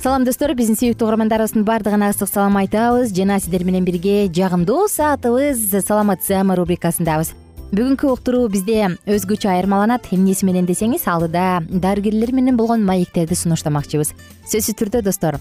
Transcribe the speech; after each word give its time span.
салам 0.00 0.24
достор. 0.24 0.54
Биздин 0.56 0.78
сүйүктүү 0.80 1.04
угармандарыбыздын 1.04 1.64
баардыгына 1.68 2.08
ысык 2.14 2.30
салам 2.30 2.56
айтабыз. 2.56 3.12
Жана 3.12 3.36
сиздер 3.40 3.66
менен 3.68 3.84
бирге 3.84 4.30
жагымдуу 4.32 4.86
саатыбыз 4.88 5.60
саламат 5.84 6.24
саама 6.24 6.56
рубрикасындабыз. 6.56 7.34
Бүгүнкү 7.70 8.08
уктуруу 8.08 8.48
бизде 8.48 8.94
өзгөчө 9.04 9.50
айырмаланат. 9.52 10.08
Эмнеси 10.14 10.48
менен 10.48 10.64
десеңиз 10.64 11.04
алдыда 11.04 11.60
дарыгерлер 11.68 12.32
менен 12.32 12.56
болгон 12.56 12.86
маектерди 12.86 13.36
сунуштамакчыбыз. 13.36 14.14
Сөзсүз 14.48 14.78
түрдө 14.80 15.04
достор 15.04 15.36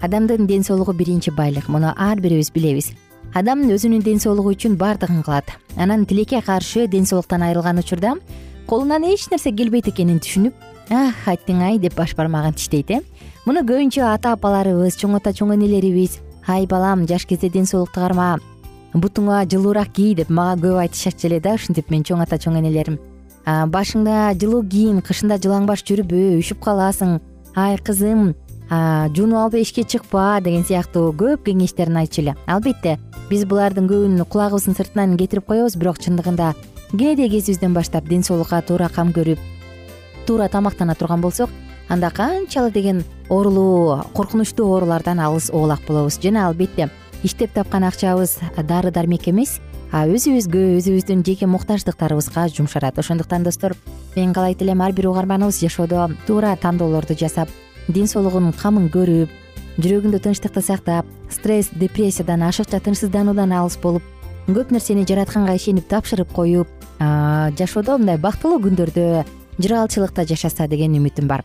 адамдын 0.00 0.46
ден 0.46 0.62
соолугу 0.62 0.94
биринчи 0.94 1.34
байлык. 1.34 1.66
Муну 1.68 1.90
ар 1.96 2.20
бирибиз 2.22 2.52
билебиз. 2.54 2.92
Адам 3.34 3.66
өзүнүн 3.66 4.04
ден 4.06 4.22
соолугу 4.22 4.54
үчүн 4.54 4.78
баардыгын 4.78 5.24
кылат. 5.26 5.50
Анан 5.76 6.06
тилекке 6.06 6.40
каршы 6.40 6.86
ден 6.86 7.06
соолуктан 7.06 7.42
айрылган 7.42 7.82
учурда 7.82 8.14
колунан 8.66 9.04
эч 9.04 9.26
нерсе 9.30 9.52
келбейт 9.52 9.88
экенин 9.90 10.20
түшүнүп 10.24 10.54
ах 10.90 11.26
айттың 11.28 11.60
ай! 11.64 11.78
деп 11.78 11.96
баш 11.96 12.14
бармагын 12.16 12.56
тиштейт 12.56 12.90
э 12.90 13.00
муну 13.46 13.60
көбүнчө 13.60 14.04
ата 14.08 14.34
апаларыбыз 14.34 14.98
чоң 15.00 15.16
ата 15.20 15.32
чоң 15.36 15.54
энелерибиз 15.56 16.20
ай 16.48 16.66
балам 16.66 17.06
жаш 17.06 17.26
кезде 17.26 17.48
ден 17.48 17.66
соолукту 17.66 18.00
карма 18.00 18.38
бутуңа 18.94 19.44
жылуураак 19.48 19.92
кий 19.92 20.14
деп 20.14 20.30
мага 20.30 20.60
көп 20.66 20.84
айтышачу 20.84 21.28
эле 21.28 21.40
да 21.40 21.54
ушинтип 21.58 21.90
менин 21.90 22.04
чоң 22.08 22.22
ата 22.22 22.38
чоң 22.38 22.60
энелерим 22.62 22.98
башыңда 23.44 24.32
жылуу 24.40 24.62
кийин 24.64 25.02
кышында 25.04 25.36
жылаңбаш 25.36 25.84
жүрбө 25.84 26.38
үшүп 26.40 26.62
каласың. 26.64 27.18
Ай 27.54 27.76
кызым 27.76 28.34
жуунуп 29.14 29.38
алып 29.38 29.60
эшикке 29.60 29.84
чыкпа 29.84 30.40
деген 30.42 30.64
сыяктуу 30.64 31.12
көп 31.12 31.44
кеңештерин 31.44 31.98
айтчу 32.00 32.22
эле. 32.22 32.34
Албетте 32.46 32.98
биз 33.28 33.44
булардын 33.44 33.88
көбүн 33.88 34.24
кулагыбыздын 34.24 34.78
сыртынан 34.78 35.16
кетирип 35.20 35.46
коебуз 35.46 35.76
бирок 35.76 36.00
чындыгында 36.00 36.54
кенедей 36.92 37.28
кезибизден 37.28 37.74
баштап 37.74 38.08
ден 38.08 38.24
соолукка 38.24 38.62
туура 38.62 38.88
кам 38.88 39.12
көрүп 39.12 39.38
туура 40.26 40.48
тамактана 40.48 40.94
турган 40.94 41.20
болсок 41.20 41.50
анда 41.88 42.10
канчалы 42.10 42.70
деген 42.70 43.04
оорулуу 43.28 44.02
коркунучтуу 44.14 44.72
оорулардан 44.72 45.20
алыс 45.20 45.50
оолак 45.50 45.80
болобуз. 45.86 46.18
Жана 46.22 46.48
албетте 46.48 46.90
иштеп 47.22 47.52
тапкан 47.52 47.84
акчабыз 47.84 48.38
дары 48.68 48.90
дармек 48.90 49.28
эмес 49.28 49.60
өзүбүзгө 49.94 50.62
өзүбүздүн 50.80 51.22
жеке 51.22 51.46
муктаждыктарыбызга 51.46 52.48
жумшалат 52.48 52.98
ошондуктан 52.98 53.44
достор 53.44 53.76
мен 54.16 54.32
каалайт 54.34 54.62
элем 54.62 54.82
ар 54.82 54.92
бир 54.92 55.06
угарманыбыз 55.08 55.60
жашоодо 55.60 56.10
туура 56.26 56.56
тандоолорду 56.56 57.14
жасап 57.14 57.48
ден 57.88 58.08
соолугунун 58.08 58.52
камын 58.52 58.90
көрүп 58.90 59.30
жүрөгүндө 59.78 60.18
тынчтыкты 60.24 60.62
сактап 60.62 61.06
стресс 61.30 61.70
депрессиядан 61.70 62.42
ашыкча 62.42 62.80
тынчсыздануудан 62.80 63.52
алыс 63.52 63.78
болуп 63.78 64.02
көп 64.48 64.74
нерсени 64.74 65.06
жаратканга 65.06 65.54
ишенип 65.54 65.86
тапшырып 65.88 66.32
коюп 66.32 66.68
жашоодо 66.98 67.98
мындай 67.98 68.18
бактылуу 68.18 68.58
күндөрдө 68.66 69.24
жыргалчылыкта 69.58 70.26
жашаса 70.26 70.66
деген 70.66 70.98
үмүтүм 70.98 71.30
бар 71.30 71.44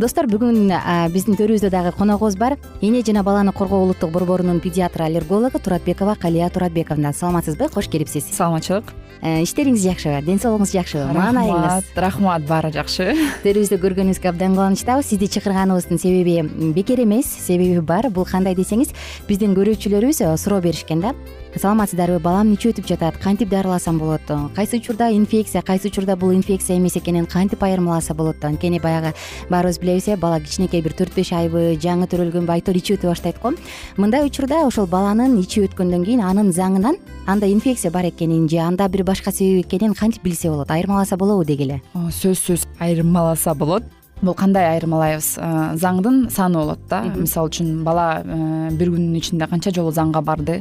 достор 0.00 0.26
бүгүн 0.30 0.70
биздин 1.12 1.36
төрүбүздө 1.36 1.68
дагы 1.72 1.92
коногубуз 1.92 2.36
бар. 2.40 2.56
Эне 2.80 3.02
жана 3.04 3.22
баланы 3.22 3.52
коргоо 3.52 3.82
улуттук 3.84 4.10
борборунун 4.14 4.60
педиатр 4.60 5.02
аллергологу 5.02 5.58
туратбекова 5.58 6.14
калия 6.14 6.48
туратбековна. 6.48 7.12
Саламатсызбы? 7.12 7.68
Кош 7.68 7.88
келипсиз. 7.88 8.24
Саламатчылык. 8.32 8.94
Э, 9.20 9.42
иштериңиз 9.44 9.84
жакшыбы 9.84 10.22
ден 10.24 10.40
соолугуңуз 10.40 10.72
жакшыбы 10.72 11.12
маанайыңыз 11.12 11.92
рахмат 11.92 11.98
рахмат 12.00 12.46
баары 12.48 12.70
жакшы. 12.72 13.12
Төрүбүздү 13.44 13.76
көргөнүбүзгө 13.82 14.30
абдан 14.32 14.56
кубанычтабыз. 14.56 15.10
Сизди 15.10 15.28
чакырганыбыздын 15.36 16.00
себеби 16.00 16.40
бекер 16.72 17.04
эмес. 17.04 17.28
Себеби 17.28 17.84
бар. 17.84 18.08
Бул 18.08 18.24
кандай 18.24 18.56
десеңиз 18.56 18.94
биздин 19.28 19.52
көрүүчүлөрүбүз 19.58 20.24
э, 20.24 20.32
суроо 20.40 20.62
беришкен 20.64 21.04
да 21.04 21.12
саламатсыздарбы? 21.56 22.20
Балам 22.22 22.50
нече 22.52 22.70
өтүп 22.70 22.86
жатат? 22.86 23.16
Кантип 23.18 23.48
дарыласам 23.50 23.98
болот? 23.98 24.22
Кайсы 24.54 24.76
учурда 24.78 25.10
инфекция 25.10 25.62
кайсы 25.62 25.88
учурда 25.88 26.16
бул 26.16 26.32
инфекция 26.32 26.78
эмес 26.78 26.96
экенин 26.96 27.26
кантип 27.26 27.62
айырмаласа 27.62 28.14
болот? 28.14 28.44
Анткени 28.44 28.78
баягы 28.78 29.14
баарыбыз 29.50 29.78
билебиз 29.80 30.08
э 30.08 30.16
бала 30.16 30.40
кичинекей 30.40 30.80
бир 30.80 30.92
төрт 30.92 31.14
беш 31.14 31.32
айбы 31.32 31.76
жаңы 31.80 32.06
төрөлгөнбү 32.06 32.52
айтор 32.52 32.76
ичи 32.76 32.94
өтө 32.94 33.10
баштайт 33.10 33.40
го? 33.42 33.52
Мындай 33.96 34.24
учурда 34.26 34.66
ошол 34.66 34.86
баланын 34.86 35.38
ичи 35.40 35.64
өткөндөн 35.66 36.04
кийин 36.04 36.20
анын 36.20 36.52
заңынан 36.52 36.96
анда 37.26 37.46
инфекция 37.50 37.90
бар 37.90 38.06
экенин 38.08 38.48
же 38.48 38.58
анда 38.58 38.88
бир 38.88 39.04
башка 39.04 39.32
себеп 39.32 39.66
экенин 39.66 39.94
кантип 39.94 40.22
билсе 40.22 40.50
болот? 40.50 40.70
Айырмаласа 40.70 41.16
болобу 41.16 41.44
деги 41.44 41.62
эле. 41.62 41.82
Сөзсүз. 41.94 42.66
Айырмаласа 42.78 43.54
болот 43.54 43.82
бул 44.22 44.34
кандай 44.34 44.66
айырмалайбыз? 44.74 45.28
Э, 45.40 45.50
заңдын 45.80 46.30
саны 46.30 46.60
болот 46.60 46.80
да. 46.90 47.02
Мисалы 47.16 47.50
үчүн 47.50 47.82
бала 47.84 48.20
э, 48.20 48.70
бир 48.76 48.92
күнүн 48.92 49.16
ичинде 49.18 49.46
канча 49.50 49.72
жолу 49.74 49.92
заңга 49.94 50.22
барды? 50.24 50.60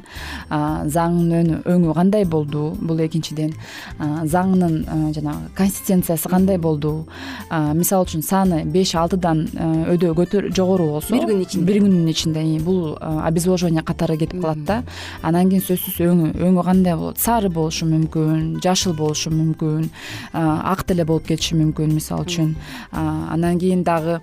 Заңдын 0.50 1.64
өңү 1.70 1.94
кандай 1.96 2.26
болду? 2.26 2.76
Бул 2.82 3.00
экинчиден. 3.04 3.54
Заңынын 4.00 5.14
жанагы 5.16 5.52
консистенциясы 5.58 6.30
кандай 6.30 6.58
болду? 6.58 7.06
Мисалы 7.50 8.08
үчүн 8.08 8.24
саны 8.26 8.64
беш 8.66 8.96
алтыдан 8.96 9.46
э, 9.54 9.96
өдө 9.96 10.14
жогору 10.56 10.92
болсо 10.96 11.14
бир 11.14 11.28
күнүн 11.28 11.44
ичинде. 11.46 11.66
бир 11.66 11.82
күнүнүн 11.84 12.10
ичинде. 12.14 12.46
Бул 12.64 12.98
обезвоживание 13.02 13.84
катары 13.84 14.18
кетип 14.18 14.42
калат 14.42 14.64
да. 14.66 14.84
Анан 15.22 15.50
кийин 15.50 15.64
сөзсүз 15.66 16.00
өңү 16.06 16.34
өңү 16.38 16.66
кандай 16.66 16.96
болот? 16.96 17.20
Сары 17.20 17.50
болушу 17.50 17.88
мүмкүн 17.90 18.60
жашыл 18.64 18.96
болушу 18.96 19.32
мүмкүн 19.34 19.90
ак 20.34 20.86
деле 20.88 21.06
болуп 21.06 21.28
кетиши 21.28 21.58
мүмкүн 21.60 21.94
мисалы 21.94 22.28
үчүн. 22.28 22.56
Анан 22.94 23.49
андан 23.50 23.60
кийин 23.60 23.84
дагы 23.84 24.22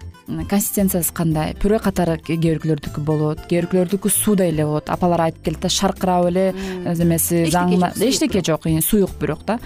консистенциясы 0.49 1.13
кандай? 1.13 1.55
Пюре 1.55 1.79
катары 1.79 2.17
кээ 2.19 2.37
бирөөлөрдүкү 2.37 3.03
болот 3.03 3.43
кээ 3.51 3.67
бирөөлөрдүкү 3.67 4.11
суудай 4.11 4.53
эле 4.53 4.67
болот 4.67 4.91
апалар 4.91 5.27
айтып 5.27 5.45
келет 5.45 5.61
да 5.61 5.69
шаркырап 5.69 6.29
эле 6.31 6.53
эмеси 6.87 7.47
заңына 7.51 7.93
эчтеке 7.97 8.43
жок 8.47 8.67
суюк 8.83 9.11
бирок 9.21 9.45
да. 9.47 9.59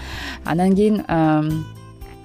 Анан 0.45 0.75
кийин 0.75 1.03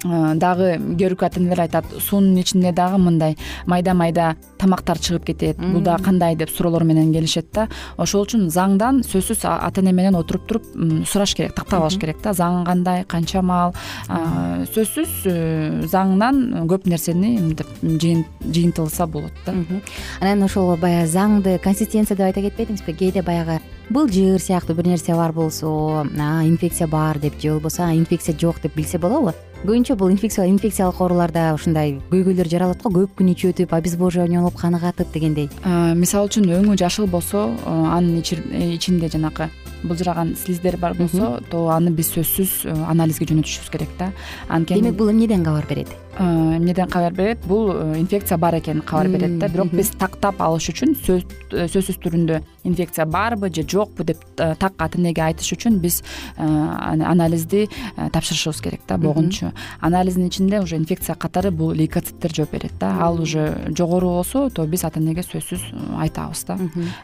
дагы 0.03 0.77
кээ 0.77 1.09
бирки 1.09 1.25
ата 1.25 1.41
энелер 1.41 1.61
айтат 1.61 1.87
суунун 2.01 2.37
ичинде 2.37 2.73
дагы 2.73 2.99
мындай 2.99 3.37
майда 3.67 3.95
майда 3.95 4.37
тамактар 4.59 4.99
чыгып 4.99 5.25
кетет. 5.25 5.59
Бул 5.59 5.81
дагы 5.81 6.05
кандай 6.05 6.37
деп 6.37 6.51
суроолор 6.51 6.85
менен 6.85 7.13
келишет 7.13 7.51
да. 7.53 7.69
Ошол 7.97 8.27
үчүн 8.27 8.49
заңдан 8.51 9.03
сөзсүз 9.07 9.45
ата 9.45 9.81
эне 9.81 9.93
менен 9.93 10.17
отуруп 10.17 10.47
туруп 10.47 10.65
сураш 11.07 11.35
керек 11.35 11.55
тактап 11.55 11.83
алыш 11.83 11.99
керек 11.99 12.21
да. 12.23 12.33
Заң 12.33 12.65
кандай 12.67 13.05
канча 13.05 13.43
маал 13.43 13.75
сөзсүз 14.09 15.15
э, 15.25 15.87
заңынан 15.89 16.67
көп 16.69 16.87
нерсени 16.87 17.37
мынтип 17.41 17.67
жыйынтылса 17.83 19.07
болот 19.07 19.33
да. 19.47 19.55
Анан 20.21 20.45
ошол 20.45 20.77
баягы 20.77 21.09
заңды 21.09 21.59
консистенция 21.63 22.17
деп 22.17 22.29
айта 22.29 22.45
кетпедиңизби? 22.45 22.97
Кээде 22.97 23.23
баягы 23.23 23.61
былжыр 23.91 24.41
сыяктуу 24.43 24.75
бир 24.77 24.87
нерсе 24.87 25.15
бар 25.15 25.33
болсо 25.33 26.05
инфекция 26.45 26.89
бар 26.89 27.19
деп 27.19 27.41
же 27.41 27.53
болбосо 27.53 27.93
инфекция 27.95 28.37
жок 28.39 28.61
деп 28.63 28.75
билсе 28.75 28.99
болобу 28.99 29.33
көбүнчө 29.64 29.97
бул 29.99 30.12
инфекциялык 30.12 31.00
ооруларда 31.00 31.49
ушундай 31.56 31.97
көйгөйлөр 32.12 32.49
жаралат 32.50 32.82
го 32.85 32.91
көп 32.94 33.17
күн 33.19 33.32
ичи 33.32 33.50
өтүп 33.50 33.73
обезвоживание 33.75 34.41
болуп 34.41 34.61
каны 34.61 34.79
катып 34.81 35.12
дегендей. 35.14 35.49
Мисалы 35.97 36.29
үчүн 36.29 36.50
өңү 36.61 36.76
жашыл 36.79 37.08
болсо 37.11 37.49
анын 37.67 38.20
ичинде 38.20 39.08
жанакы 39.08 39.49
былжыраган 39.82 40.37
слиздер 40.38 40.76
бар 40.76 40.94
болсо 40.94 41.41
то 41.50 41.67
аны 41.75 41.91
биз 41.91 42.12
сөзсүз 42.14 42.67
анализге 42.87 43.26
жөнөтүшүбүз 43.32 43.73
керек 43.73 43.93
да. 43.99 44.12
Анткени 44.49 44.82
демек 44.82 44.99
бул 45.00 45.11
эмнеден 45.11 45.44
кабар 45.44 45.67
берет 45.69 45.91
эмнеден 46.19 46.89
кабар 46.89 47.13
берет? 47.13 47.39
Бул 47.47 47.71
инфекция 47.97 48.39
бар 48.39 48.59
экенин 48.59 48.83
кабар 48.83 49.09
берет 49.09 49.39
да. 49.39 49.49
Бирок 49.49 49.71
биз 49.73 49.91
тактап 49.91 50.41
алыш 50.41 50.71
үчүн 50.73 50.95
сөзсүз 50.97 51.99
түрүндө 52.03 52.41
инфекция 52.65 53.07
барбы 53.07 53.51
же 53.55 53.63
жокпу 53.63 54.05
деп 54.05 54.19
так 54.37 54.73
ата 54.79 54.99
энеге 54.99 55.23
айтыш 55.23 55.53
үчүн 55.55 55.79
биз 55.79 56.03
анализди 56.37 57.69
тапшырышыбыз 57.97 58.61
керек 58.63 58.81
да 58.89 58.97
богунчу 58.99 59.53
анализдин 59.81 60.27
ичинде 60.27 60.61
уже 60.61 60.77
инфекция 60.77 61.15
катары 61.15 61.51
бул 61.51 61.71
лейкоциттер 61.73 62.35
жооп 62.35 62.53
берет 62.53 62.73
да. 62.81 62.97
Ал 63.01 63.21
уже 63.21 63.71
жогору 63.77 64.09
болсо 64.09 64.51
то 64.51 64.67
биз 64.67 64.85
ата 64.85 65.01
энеге 65.01 65.23
сөзсүз 65.23 65.62
айтабыз 66.01 66.45
да. 66.47 66.59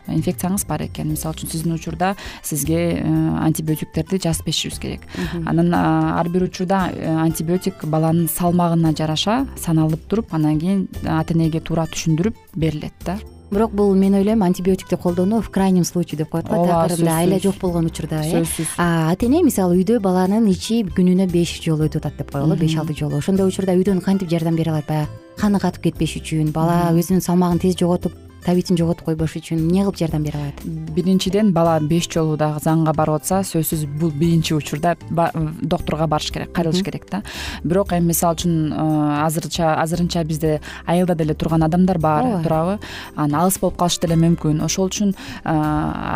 Инфекцияңыз 0.08 0.66
бар 0.66 0.82
экен. 0.88 1.08
Мисалы 1.12 1.34
үчүн 1.36 1.50
сиздин 1.50 1.74
учурда 1.74 2.16
сизге 2.42 3.02
антибиотиктерди 3.02 4.18
жазып 4.24 4.46
беришибиз 4.46 4.78
керек. 4.78 5.06
Анан 5.46 5.74
ар 5.74 6.28
бир 6.28 6.48
учурда 6.48 6.90
антибиотик 7.22 7.84
баланын 7.84 8.28
салмагына 8.28 8.92
жараша 9.02 9.42
саналып 9.58 10.08
туруп 10.08 10.34
анан 10.34 10.58
кийин 10.62 10.88
ата 11.04 11.34
энеге 11.34 11.60
туура 11.60 11.86
түшүндүрүп 11.90 12.38
берилет 12.54 12.94
да. 13.04 13.18
Бирок 13.52 13.74
бул 13.76 13.92
мен 13.94 14.14
ойлойм 14.14 14.42
антибиотикти 14.42 14.96
колдонуу 14.96 15.42
в 15.42 15.50
крайнем 15.50 15.84
случае 15.84 16.18
деп 16.18 16.30
коет 16.30 16.48
го 16.48 16.64
такырында 16.64 17.18
айла 17.18 17.38
жок 17.38 17.58
болгон 17.60 17.84
учурда 17.86 18.22
э. 18.24 18.30
Сөзсүз. 18.32 18.78
Ата 18.78 19.26
эне 19.26 19.42
мисалы 19.44 19.76
үйдө 19.76 20.00
баланын 20.00 20.46
ичи 20.48 20.80
күнүнө 20.88 21.28
беш 21.28 21.58
жолу 21.60 21.84
өтүп 21.84 22.06
атат 22.06 22.16
деп 22.16 22.32
коелу 22.32 22.56
беш 22.56 22.78
алты 22.80 22.96
жолу. 22.96 23.18
Ошондой 23.18 23.48
учурда 23.48 23.76
үйдөн 23.76 24.00
кантип 24.00 24.30
жардам 24.30 24.56
бере 24.56 24.72
алат 24.72 24.88
баягы? 24.88 25.10
Каны 25.36 25.60
катып 25.60 25.84
кетпеш 25.90 26.16
үчүн 26.22 26.52
бала 26.52 26.94
өзүнүн 26.96 27.20
салмагын 27.20 27.60
тез 27.60 27.76
жоготуп 27.76 28.16
табитин 28.44 28.76
жоготуп 28.78 29.06
койбош 29.06 29.36
үчүн 29.38 29.60
эмне 29.60 29.84
кылып 29.84 29.98
жардам 30.00 30.24
бере 30.26 30.38
алат? 30.38 30.62
Биринчиден 30.96 31.52
бала 31.54 31.78
беш 31.80 32.08
жолу 32.10 32.36
дагы 32.36 32.60
заңга 32.64 32.94
барып 32.96 33.20
атса 33.20 33.42
сөзсүз 33.46 33.84
бул 34.00 34.10
биринчи 34.10 34.54
учурда 34.56 34.96
доктурга 35.10 36.08
барыш 36.10 36.32
керек 36.34 36.52
кайрылыш 36.52 36.82
керек 36.82 37.06
да. 37.10 37.22
Бирок 37.62 37.92
эми 37.92 38.10
мисалы 38.10 38.34
үчүн 38.34 38.72
э, 38.72 38.86
азырча 39.26 39.76
азырынча 39.82 40.24
бизде 40.24 40.60
айылда 40.86 41.14
деле 41.14 41.34
турган 41.34 41.62
адамдар 41.62 41.98
бар 41.98 42.42
туурабы. 42.42 42.78
Анан 43.14 43.42
алыс 43.42 43.58
болуп 43.62 43.78
калышы 43.78 44.00
деле 44.02 44.18
мүмкүн. 44.18 44.62
Ошол 44.64 44.90
үчүн 44.90 45.14
э, 45.14 45.54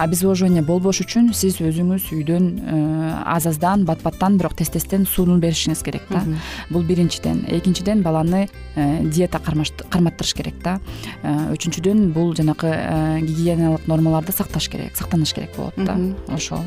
обезвоживание 0.02 0.64
болбош 0.66 1.02
үчүн 1.06 1.32
сиз 1.34 1.60
өзүңүз 1.62 2.10
үйдөн 2.16 2.50
э, 2.58 3.12
аз 3.24 3.46
аздан 3.46 3.86
бат 3.86 4.02
баттан 4.02 4.38
бирок 4.38 4.56
тез 4.58 4.72
тезден 4.74 5.06
сууну 5.06 5.38
беришиңиз 5.38 5.84
керек 5.86 6.10
да. 6.10 6.24
Бул 6.70 6.82
биринчиден. 6.82 7.44
Экинчиден 7.48 8.02
баланы 8.02 8.48
диета 8.74 9.38
карматтырыш 9.38 10.34
керек 10.34 10.58
да. 10.64 10.78
Үчүнчүдөн 11.22 12.15
бул 12.16 12.32
жанакы 12.36 12.70
э, 12.72 13.20
гигиеналык 13.20 13.86
нормаларды 13.86 14.32
сакташ 14.32 14.70
керек 14.72 14.96
сактаныш 14.96 15.34
керек 15.36 15.52
болот 15.56 15.76
да 15.76 15.98
ошол. 16.32 16.64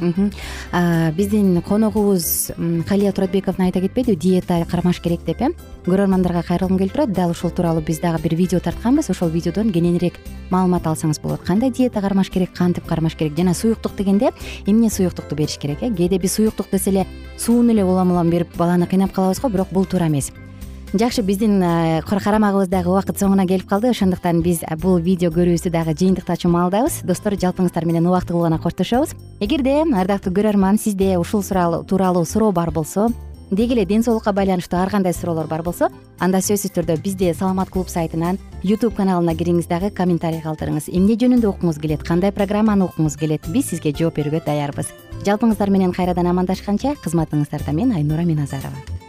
Биздин 1.18 1.62
коногубуз 1.62 2.51
калия 2.88 3.12
туратбековна 3.12 3.66
айта 3.66 3.81
кетпедиби 3.81 4.16
диета 4.16 4.66
кармаш 4.69 5.01
керек 5.01 5.25
деп 5.25 5.42
э? 5.42 5.50
Көрөрмандарга 5.86 6.44
кайрылгым 6.46 6.78
келип 6.78 6.94
турат. 6.94 7.13
Дал 7.13 7.31
ушул 7.31 7.50
тууралуу 7.50 7.81
биз 7.81 8.00
дагы 8.00 8.22
бир 8.22 8.36
видео 8.36 8.60
тартканбыз. 8.60 9.10
Ошол 9.10 9.30
видеодон 9.30 9.72
кененирээк 9.72 10.19
маалымат 10.51 10.86
алсаңыз 10.86 11.22
болот. 11.22 11.42
Кандай 11.48 11.72
диета 11.72 12.01
кармаш 12.01 12.30
керек 12.30 12.54
кантип 12.54 12.86
кармаш 12.86 13.16
керек? 13.16 13.38
Жана 13.38 13.54
суюктук 13.54 13.96
дегенде 13.96 14.31
эмне 14.66 14.90
суюктукту 14.90 15.36
бериш 15.36 15.57
керек 15.57 15.81
э? 15.81 15.90
Кээде 15.90 16.19
биз 16.19 16.36
суюктук 16.36 16.68
десе 16.72 16.90
эле 16.92 17.07
сууну 17.38 17.72
эле 17.72 17.84
улам 17.84 18.12
улам 18.12 18.29
берип 18.29 18.56
баланы 18.58 18.86
кыйнап 18.86 19.13
калабыз 19.13 19.39
го 19.39 19.50
бирок 19.50 19.72
бул 19.72 19.86
туура 19.86 20.08
эмес 20.08 20.32
жакшы 20.93 21.22
биздин 21.22 21.62
э, 21.62 22.01
карамагыбыздагы 22.01 22.89
убакыт 22.89 23.19
соңуна 23.19 23.46
келип 23.46 23.67
калды. 23.69 23.91
Ошондуктан 23.93 24.41
биз 24.41 24.63
э, 24.63 24.75
бул 24.75 24.98
видео 24.98 25.29
көрүүбүздү 25.29 25.69
дагы 25.69 25.93
жыйынтыктачу 25.93 26.50
маалдабыз 26.50 27.01
достор 27.03 27.36
жалпыңыздар 27.38 27.86
менен 27.86 28.08
убактылуу 28.08 28.43
гана 28.48 28.60
коштошобуз. 28.60 29.13
Эгерде 29.39 29.84
ардактуу 29.84 30.34
көрөрман 30.34 30.79
сизде 30.79 31.17
ушул 31.17 31.43
тууралуу 31.43 32.25
суроо 32.25 32.51
бар 32.51 32.72
болсо 32.72 33.10
деги 33.51 33.74
эле 33.74 33.86
ден 33.86 34.03
соолукка 34.03 34.31
байланыштуу 34.34 34.79
ар 34.79 34.89
кандай 34.89 35.13
суроолор 35.13 35.48
бар 35.48 35.63
болсо 35.63 35.89
анда 36.19 36.38
сөзсүз 36.38 36.74
түрдө 36.74 37.01
бизде 37.01 37.34
саламат 37.34 37.69
клуб 37.69 37.89
сайтынан 37.89 38.38
youtube 38.63 38.96
каналына 38.96 39.36
кириңиз 39.36 39.67
дагы 39.67 39.89
комментарий 39.89 40.41
калтырыңыз. 40.41 40.89
Эмне 40.89 41.17
жөнүндө 41.17 41.50
уккуңуз 41.50 41.81
келет 41.81 42.05
кандай 42.05 42.31
программаны 42.31 42.86
уккуңуз 42.86 43.17
келет 43.17 43.46
биз 43.53 43.69
сизге 43.74 43.93
жооп 43.93 44.17
берүүгө 44.22 44.46
даярбыз. 44.46 44.93
Жалпыңыздар 45.25 45.69
менен 45.69 45.93
кайрадан 45.93 46.29
амандашканча 46.29 46.96
кызматыңыздарда 47.03 47.74
мен 47.74 47.93
айнура 47.98 48.25
миназарова 48.25 49.09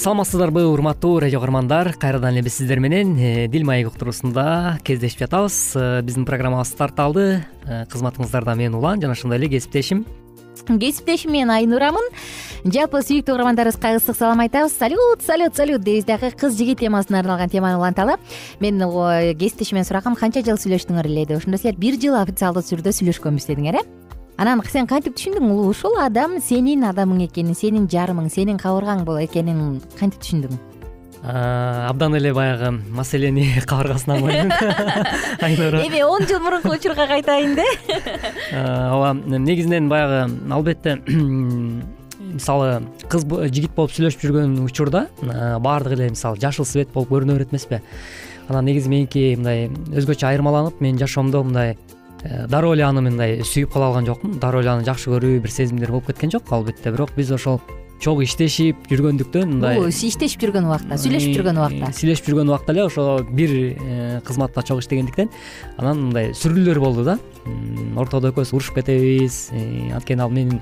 саламатсыздарбы 0.00 0.64
урматтуу 0.64 1.18
радио 1.20 1.40
каармандар. 1.40 1.92
Кайрадан 1.92 2.32
эле 2.32 2.40
биз 2.40 2.54
сиздер 2.56 2.80
менен 2.80 3.18
э, 3.18 3.48
дил 3.48 3.66
маек 3.66 3.88
уктуруусунда 3.88 4.78
кездешип 4.82 5.18
жатабыз. 5.20 5.72
Э, 5.74 6.00
биздин 6.00 6.24
программабыз 6.24 6.68
старт 6.72 6.98
алды. 6.98 7.44
Э, 7.66 7.84
кызматыңыздарда 7.84 8.54
мен 8.56 8.74
улан 8.74 9.02
жана 9.02 9.12
ошондой 9.12 9.36
эле 9.36 9.50
кесиптешим. 9.50 10.06
Кесиптешим 10.66 11.32
мен 11.32 11.50
айнурамын. 11.52 12.08
Жалпы 12.64 13.04
сүйүктүү 13.04 13.36
угармандарыбызга 13.36 13.92
ысык 14.00 14.16
салам 14.16 14.40
айтабыз. 14.40 14.72
Салют 14.72 15.20
салют 15.20 15.54
салют 15.54 15.84
дейбиз 15.84 16.08
дагы 16.08 16.30
кыз 16.30 16.56
жигит 16.56 16.80
темасына 16.80 17.20
арналган 17.20 17.50
теманы 17.50 17.76
уланталы 17.76 18.16
мен 18.58 18.80
кесиптешимден 18.80 19.84
сурагам 19.84 20.16
канча 20.16 20.40
жыл 20.40 20.56
сүйлөштүңөр 20.56 21.12
эле 21.12 21.26
деп 21.26 21.42
ошондо 21.42 21.60
силер 21.60 21.76
бир 21.76 22.00
жыл 22.00 22.16
официалдуу 22.16 22.64
түрдө 22.64 22.96
сүйлөшкөнбүз 22.96 23.52
дедиңер 23.52 23.82
э 23.84 23.99
анан 24.40 24.62
сен 24.72 24.88
кантип 24.88 25.16
түшүндүң? 25.18 25.52
Ушул 25.68 25.98
адам 26.00 26.38
сенин 26.40 26.86
адамың 26.88 27.26
экенин 27.26 27.54
сенин 27.54 27.86
жарымың 27.90 28.30
сенин 28.32 28.58
кабыргаң 28.60 29.04
экенин 29.26 29.80
кантип 29.98 30.22
түшүндүң? 30.24 30.58
Абдан 31.20 32.16
эле 32.16 32.32
баягы 32.32 32.70
маселени 32.96 33.44
кабыргасынан 33.68 34.22
койдуң 34.24 34.52
айнура. 35.44 35.82
Эми 35.84 36.00
он 36.02 36.24
жыл 36.24 36.40
мурунку 36.40 36.72
учурга 36.72 37.06
кайтайын 37.06 37.58
да. 37.58 37.66
Ооба 38.94 39.12
негизинен 39.38 39.90
баягы 39.92 40.32
албетте 40.50 40.96
мисалы 42.30 42.80
кыз 43.12 43.28
жигит 43.52 43.76
болуп 43.76 43.92
сүйлөшүп 43.92 44.24
жүргөн 44.24 44.56
учурда 44.64 45.08
баардыгы 45.20 45.98
эле 45.98 46.10
мисалы 46.16 46.40
жашыл 46.40 46.64
свет 46.64 46.88
болуп 46.94 47.12
көрүнө 47.12 47.36
берет 47.36 47.52
эмеспи. 47.52 47.82
Анан 48.48 48.64
негизи 48.64 48.88
меники 48.88 49.34
мындай 49.36 49.68
өзгөчө 49.68 50.30
айырмаланып 50.32 50.80
менин 50.80 51.04
жашоомдо 51.04 51.44
мындай 51.44 51.76
дароо 52.22 52.74
эле 52.74 52.84
аны 52.84 53.04
мындай 53.06 53.40
сүйүп 53.40 53.72
кала 53.72 53.90
алган 53.90 54.08
жокмун. 54.08 54.38
Дароо 54.40 54.62
эле 54.62 54.74
аны 54.74 54.84
жакшы 54.84 55.10
көрүү 55.12 55.40
бир 55.40 55.52
сезимдер 55.52 55.92
болуп 55.92 56.10
кеткен 56.10 56.30
жок 56.30 56.50
албетте. 56.52 56.92
Бирок 56.92 57.14
биз 57.16 57.30
ошол 57.32 57.60
чогуу 58.00 58.24
иштешип 58.24 58.88
жүргөндүктөн 58.88 59.50
мындай 59.54 59.80
иштешип 59.90 60.40
жүргөн 60.46 60.68
убакта 60.68 60.96
сүйлөшүп 61.00 61.36
жүргөн 61.36 61.60
убакта. 61.60 61.90
сүйлөшүп 61.98 62.30
жүргөн 62.30 62.52
убакта 62.52 62.72
эле 62.72 62.84
ошо 62.86 63.06
бир 63.28 63.52
э, 63.52 64.20
кызматта 64.24 64.64
чогуу 64.64 64.80
иштегендиктен 64.80 65.28
анан 65.76 66.06
мындай 66.06 66.32
сүрүлүүлөр 66.32 66.80
болду 66.80 67.04
да. 67.04 67.18
Ортодо 68.00 68.32
экөөбүз 68.32 68.54
урушуп 68.56 68.80
кетебиз. 68.80 69.50
Э, 69.52 69.92
анткени 69.98 70.24
ал 70.24 70.32
менин 70.32 70.60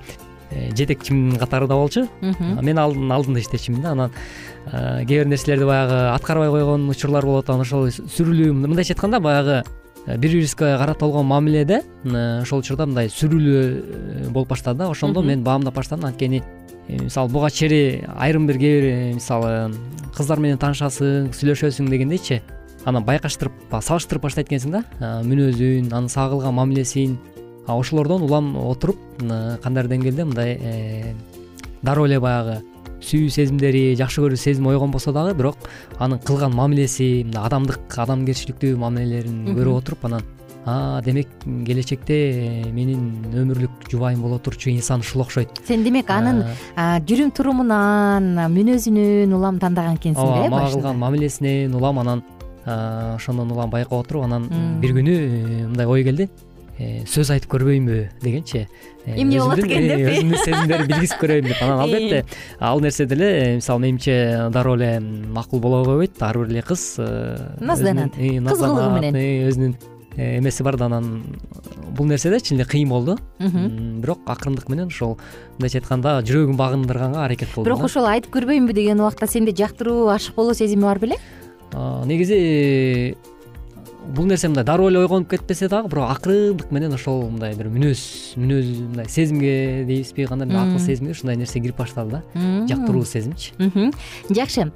жетекчим 0.75 1.37
катары 1.39 1.69
да 1.69 1.77
болчу. 1.77 2.09
Мен 2.21 2.79
алдында 2.79 3.43
иштечүмүн 3.43 3.83
да. 3.83 3.93
Анан 3.93 5.07
кээ 5.07 5.23
бир 5.23 5.31
нерселерди 5.31 5.69
баягы 5.69 6.07
аткарбай 6.15 6.51
койгон 6.51 6.89
учурлар 6.91 7.27
болот. 7.27 7.51
Анан 7.51 7.67
ошол 7.67 7.91
сүрүлүү 7.91 8.55
мындайча 8.65 8.97
айтканда 8.97 9.21
баягы 9.21 9.63
Э, 9.63 9.88
бири 10.17 10.19
бирибизге 10.19 10.77
карата 10.79 11.05
болгон 11.05 11.27
мамиледе 11.27 11.83
э, 12.05 12.43
ошол 12.43 12.61
учурда 12.61 12.87
мындай 12.87 13.11
сүрүлүү 13.13 13.61
э, 13.61 14.29
болуп 14.31 14.49
баштады. 14.49 14.79
Да 14.79 14.91
ошондо 14.91 15.23
мен 15.23 15.43
баамдап 15.45 15.75
баштадым. 15.75 16.07
Анткени 16.07 16.43
мисалы 16.89 17.29
буга 17.29 17.51
чейин 17.51 18.09
айрым 18.17 18.47
бир 18.47 18.59
кээ 18.59 18.81
бир 18.81 19.15
мисалы 19.15 19.75
кыздар 20.17 20.41
менен 20.41 20.59
таанышасың 20.59 21.29
сүйлөшөсүң 21.37 21.91
дегендейчи 21.91 22.41
анан 22.87 23.05
байкаштырып 23.05 23.53
салыштырып 23.83 24.23
баштайт 24.23 24.49
экенсиң 24.49 24.79
да. 24.79 24.85
Мүнөзүн 25.01 25.93
анын 25.93 26.09
сага 26.09 26.37
кылган 26.37 26.55
мамилесин. 26.55 27.19
Ошолордон 27.67 28.23
улам 28.25 28.55
отуруп 28.57 28.97
кандайдыр 29.19 29.93
деңгээлде 29.93 30.25
мындай 30.25 31.15
дароо 31.83 32.07
эле 32.07 32.19
баягы 32.21 32.63
сүйүү 33.05 33.31
сезимдери 33.35 33.83
жакшы 33.99 34.23
көрүү 34.25 34.41
сезими 34.41 34.73
ойгонбосо 34.73 35.13
дагы 35.13 35.35
бирок 35.39 35.69
анын 35.99 36.19
кылган 36.19 36.55
мамилеси 36.57 37.25
мындай 37.25 37.47
адамдык 37.49 37.99
адамгерчиликтүү 38.05 38.77
мамилелерин 38.81 39.55
көрүп 39.59 39.81
отуруп 39.83 40.09
анан 40.11 40.27
демек 41.05 41.31
келечекте 41.67 42.17
менин 42.75 43.29
өмүрлүк 43.33 43.87
жубайым 43.91 44.23
боло 44.23 44.39
турчу 44.39 44.71
инсан 44.71 45.01
ушул 45.01 45.23
окшойт 45.25 45.63
сен 45.69 45.85
демек 45.87 46.11
анын 46.11 46.43
жүрүм 47.09 47.31
турумунан 47.37 48.35
мүнөзүнөн 48.57 49.37
улам 49.39 49.63
тандаган 49.63 49.97
экенсиң 49.97 50.19
да 50.19 50.43
ооба 50.43 50.57
мага 50.57 50.75
кылган 50.75 51.01
мамилесинен 51.05 51.79
улам 51.79 52.03
анан 52.05 52.25
ошондон 52.69 53.51
улам 53.51 53.71
байкап 53.71 53.93
отуруп 53.93 54.25
анан 54.25 54.49
бир 54.83 54.93
күнү 54.97 55.15
э, 55.15 55.67
мындай 55.67 55.87
ой 55.87 56.05
келди. 56.05 56.29
Э, 56.29 56.48
сөз 56.79 57.33
айтып 57.35 57.51
көрбөйүнбү 57.51 57.97
дегенчи 58.23 58.61
э, 58.63 59.15
эмне 59.19 59.41
болот 59.43 59.59
экен 59.65 59.89
деп? 59.91 60.03
өзүмдүн 60.13 60.43
сезимдеримди 60.45 60.93
билгизип 60.93 61.21
көрөйүн 61.23 61.49
деп. 61.49 61.63
Анан 61.65 61.81
албетте 61.83 62.25
ал 62.61 62.83
нерсе 62.85 63.07
деле 63.11 63.31
мисалы 63.59 63.83
менимче 63.83 64.49
дароо 64.55 64.77
эле 64.77 65.01
макул 65.01 65.59
боло 65.61 65.83
койбойт. 65.85 66.23
Ар 66.23 66.39
бир 66.39 66.53
эле 66.53 66.63
кыз 66.63 66.85
э, 67.03 67.57
назданат. 67.59 68.15
кыз 68.15 68.63
кылыгы 68.63 68.91
менен. 68.95 69.19
өзүнүн 69.49 69.75
эмеси 70.19 70.63
бар 70.63 70.77
да 70.77 70.87
анан 70.87 71.25
бул 71.97 72.07
нерседе 72.07 72.39
чын 72.39 72.61
эле 72.61 72.67
кыйын 72.69 72.89
болду. 72.89 73.19
Бирок 73.41 74.23
акырындык 74.27 74.69
менен 74.71 74.87
ошол 74.87 75.17
мындайча 75.59 75.81
айтканда 75.83 76.21
жүрөгүм 76.23 76.55
багындырганга 76.61 77.25
аракет 77.25 77.51
кылдым 77.55 77.73
бирок 77.73 77.89
ошол 77.91 78.07
айтып 78.07 78.39
көрбөйүнбү 78.39 78.77
деген 78.77 79.03
убакта 79.03 79.27
сенде 79.27 79.51
жактыруу 79.51 80.07
ашык 80.15 80.39
болуу 80.39 80.55
сезими 80.55 80.87
бар 80.87 81.03
беле? 81.03 81.19
Негизи 81.75 83.17
бул 84.09 84.27
нерсе 84.27 84.49
мындай 84.49 84.65
дароо 84.65 84.89
эле 84.89 85.03
ойгонуп 85.03 85.29
кетпесе 85.31 85.69
дагы 85.69 85.91
бирок 85.93 86.11
акырындык 86.15 86.71
менен 86.73 86.95
ошол 86.97 87.27
мындай 87.29 87.55
бир 87.57 87.69
мүнөз 87.73 88.01
мүнөз 88.41 88.71
мындай 88.87 89.09
сезимге 89.13 89.85
дейбизби 89.89 90.27
кандай 90.29 90.49
бир 90.49 90.61
акыл 90.63 90.81
сезимге 90.81 91.13
ушундай 91.13 91.37
нерсе 91.37 91.61
кирип 91.61 91.77
баштады 91.77 92.19
да. 92.19 92.23
Жактыруу 92.71 93.05
сезимчи. 93.05 93.53
Жакшы. 94.31 94.71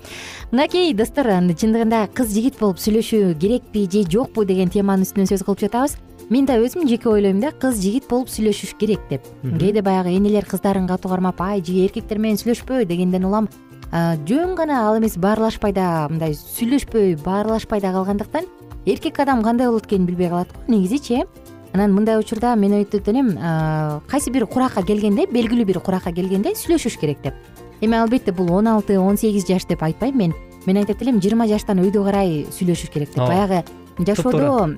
Мынакей 0.50 0.92
достор 0.94 1.26
чындыгында 1.32 2.06
кыз 2.12 2.34
жигит 2.34 2.60
болуп 2.60 2.78
сүйлөшүү 2.82 3.34
керекпи 3.40 3.88
же 3.90 4.04
жокпу 4.10 4.44
деген 4.44 4.68
теманын 4.68 5.06
үстүнөн 5.06 5.32
сөз 5.32 5.46
кылып 5.46 5.64
жатабыз. 5.64 5.96
Мен 6.28 6.46
да 6.46 6.58
өзүм 6.60 6.86
жеке 6.88 7.08
ойлойм 7.08 7.40
да 7.40 7.52
кыз 7.52 7.80
жигит 7.80 8.08
болуп 8.08 8.28
сүйлөшүш 8.28 8.76
керек 8.78 9.00
деп. 9.10 9.24
Кээде 9.42 9.82
баягы 9.82 10.12
энелер 10.16 10.44
кыздарын 10.44 10.86
катуу 10.88 11.10
кармап 11.10 11.40
ай 11.40 11.60
эркектер 11.60 12.18
менен 12.18 12.36
сүйлөшпө 12.36 12.84
дегенден 12.84 13.24
улам 13.24 13.48
жөн 13.92 14.54
гана 14.56 14.86
ал 14.88 14.96
эмес 14.96 15.18
баарлашпай 15.20 15.72
да 15.76 16.08
мындай 16.08 16.32
сүйлөшпөй 16.32 17.18
баарлашпай 17.24 17.80
да 17.80 17.92
калгандыктан 17.92 18.46
эркек 18.86 19.18
адам 19.20 19.42
кандай 19.42 19.68
болот 19.68 19.86
экенин 19.86 20.06
билбей 20.06 20.28
калат 20.28 20.48
го 20.52 20.72
негизичи 20.72 21.22
э 21.22 21.26
анан 21.72 21.92
мындай 21.92 22.18
учурда 22.18 22.54
мен 22.56 22.72
айтат 22.72 23.08
элем 23.08 23.36
кайсы 24.08 24.30
бир 24.30 24.46
куракка 24.46 24.82
келгенде 24.82 25.26
белгилүү 25.26 25.64
бир 25.64 25.80
куракка 25.80 26.12
келгенде 26.12 26.54
сүйлөшүш 26.54 26.98
керек 27.00 27.22
деп. 27.22 27.34
Эми 27.80 27.96
албетте 27.96 28.32
бул 28.32 28.52
он 28.52 28.68
алты 28.68 28.98
он 28.98 29.16
сегиз 29.16 29.46
жаш 29.46 29.64
деп 29.66 29.82
айтпайм 29.82 30.16
мен. 30.16 30.34
Мен 30.66 30.76
айтат 30.76 31.02
элем 31.02 31.20
жыйырма 31.20 31.48
жаштан 31.48 31.78
өйдө 31.78 32.04
карай 32.04 32.46
сүйлөшүш 32.50 32.90
керек 32.92 33.14
деп. 33.14 33.26
Баягы 33.26 33.64
жашоодо 33.98 34.76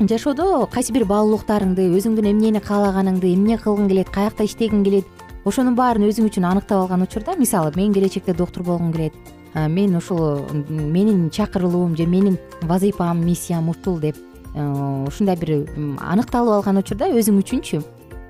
жашоодо 0.00 0.66
кайсы 0.72 0.92
бир 0.92 1.04
баалуулуктарыңды 1.04 1.90
өзүңдүн 1.98 2.30
эмнени 2.32 2.60
каалаганыңды 2.64 3.34
эмне 3.34 3.58
кылгың 3.58 3.88
келет 3.88 4.10
каякта 4.10 4.44
иштегиң 4.48 4.82
келет 4.84 5.06
ошонун 5.44 5.76
баарын 5.78 6.08
өзүң 6.08 6.30
үчүн 6.30 6.48
аныктап 6.48 6.80
алган 6.80 7.04
учурда 7.06 7.36
мисалы 7.38 7.72
мен 7.76 7.92
келечекте 7.92 8.34
доктур 8.34 8.64
болгум 8.64 8.92
келет 8.92 9.12
мен 9.54 9.96
ушул 9.96 10.46
менин 10.68 11.30
чакырылуум 11.30 11.96
же 11.96 12.06
менин 12.06 12.38
вазыйпам 12.62 13.24
миссиям 13.24 13.68
ушул 13.68 13.98
деп 13.98 14.16
ушундай 14.54 15.36
бир 15.36 15.66
аныкталып 16.00 16.52
алган 16.58 16.78
учурда 16.78 17.08
өзүң 17.08 17.40
үчүнчү. 17.42 17.82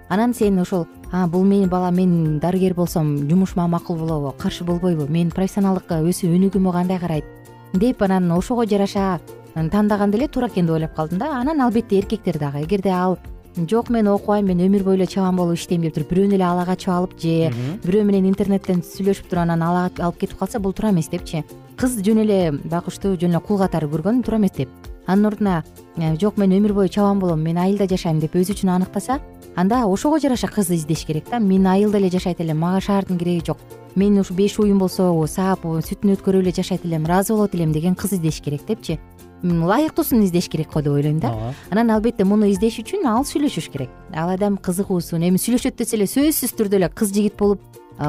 Анан 0.09 0.35
сен 0.35 0.59
ошол 0.61 0.87
бул 1.29 1.45
менин 1.45 1.69
балам 1.69 1.95
мен 1.97 2.39
дарыгер 2.39 2.75
болсом 2.75 3.29
жумушума 3.29 3.67
макул 3.67 3.97
болобу 3.97 4.35
каршы 4.39 4.65
болбойбу 4.65 5.07
менин 5.09 5.31
профессионалдык 5.31 5.89
өсүү 5.89 6.35
өнүгүүмө 6.37 6.73
кандай 6.73 6.99
карайт? 6.99 7.25
Деп 7.73 8.03
анан 8.03 8.31
ошого 8.33 8.67
жараша 8.67 9.21
тандаганда 9.55 10.19
эле 10.19 10.29
туура 10.29 10.49
экен 10.49 10.67
деп 10.67 10.75
ойлоп 10.75 10.95
калдым 10.95 11.19
да. 11.19 11.41
Анан 11.41 11.61
албетте 11.61 11.99
эркектер 11.99 12.39
дагы. 12.39 12.63
Эгерде 12.63 12.91
ал 12.91 13.19
жок 13.57 13.91
мен 13.91 14.09
окубайм 14.09 14.47
мен 14.47 14.61
өмүр 14.65 14.83
бою 14.85 14.97
эле 14.97 15.07
чабан 15.07 15.37
болуп 15.37 15.59
иштейм 15.59 15.83
деп 15.83 15.95
туруп 15.95 16.13
бирөөнү 16.13 16.37
эле 16.39 16.45
ала 16.45 16.65
качып 16.65 16.89
алып 16.89 17.17
же 17.21 17.51
бирөө 17.85 18.05
менен 18.09 18.29
интернеттен 18.31 18.81
сүйлөшүп 18.81 19.29
туруп 19.29 19.43
анан 19.43 19.63
ала 19.63 19.91
алып 19.99 20.19
кетип 20.21 20.39
калса 20.39 20.59
бул 20.59 20.73
туура 20.73 20.91
эмес 20.91 21.11
депчи. 21.13 21.45
Кыз 21.77 21.99
жөн 22.01 22.23
эле 22.25 22.39
байкушту 22.65 23.17
жөн 23.21 23.37
эле 23.37 23.41
кул 23.41 23.59
катары 23.59 23.89
көргөн 23.93 24.23
туура 24.25 24.39
эмес 24.39 24.57
деп. 24.57 24.69
Анын 25.07 25.27
ордуна 25.27 25.65
«Э, 25.97 26.17
жок 26.17 26.39
мен 26.39 26.53
өмүр 26.53 26.73
бою 26.73 26.89
чабан 26.89 27.19
болом 27.19 27.43
мен 27.43 27.59
айылда 27.59 27.89
жашайм 27.89 28.21
деп 28.21 28.35
өзү 28.35 28.55
үчүн 28.55 28.71
аныктаса 28.71 29.21
анда 29.57 29.85
ошого 29.85 30.19
жараша 30.19 30.49
кыз 30.49 30.71
издеш 30.71 31.05
керек 31.05 31.25
да. 31.31 31.39
Мен 31.39 31.67
айылда 31.67 31.99
эле 31.99 32.09
жашайт 32.09 32.41
элем 32.41 32.59
мага 32.59 32.81
шаардын 32.81 33.19
кереги 33.19 33.45
жок. 33.45 33.59
Менин 33.95 34.21
ушу 34.21 34.33
беш 34.33 34.59
уюм 34.59 34.79
болсо 34.79 35.13
саап 35.27 35.65
сүтүн 35.65 36.15
өткөрүп 36.17 36.41
эле 36.41 36.53
жашайт 36.53 36.87
элем 36.87 37.05
ыраазы 37.05 37.35
болот 37.35 37.55
элем 37.55 37.73
деген 37.73 37.95
кыз 37.95 38.15
издеш 38.15 38.41
керек 38.41 38.65
депчи 38.67 38.99
ылайыктуусун 39.43 40.23
издеш 40.25 40.49
керек 40.49 40.73
го 40.73 40.81
деп 40.81 40.93
ойлойм 40.93 41.21
да. 41.21 41.55
Анан 41.71 41.91
албетте 41.91 42.25
муну 42.25 42.47
издеш 42.47 42.79
үчүн 42.79 43.07
ал 43.07 43.25
сүйлөшүш 43.25 43.71
керек. 43.71 43.91
Ал 44.15 44.31
адам 44.31 44.57
кызыгуусун 44.57 45.23
эми 45.23 45.39
сүйлөшөт 45.39 45.77
десе 45.77 45.97
эле 45.97 46.07
сөзсүз 46.07 46.55
түрдө 46.57 46.77
эле 46.81 46.89
кыз 46.89 47.13
жигит 47.13 47.37
болуп 47.39 47.61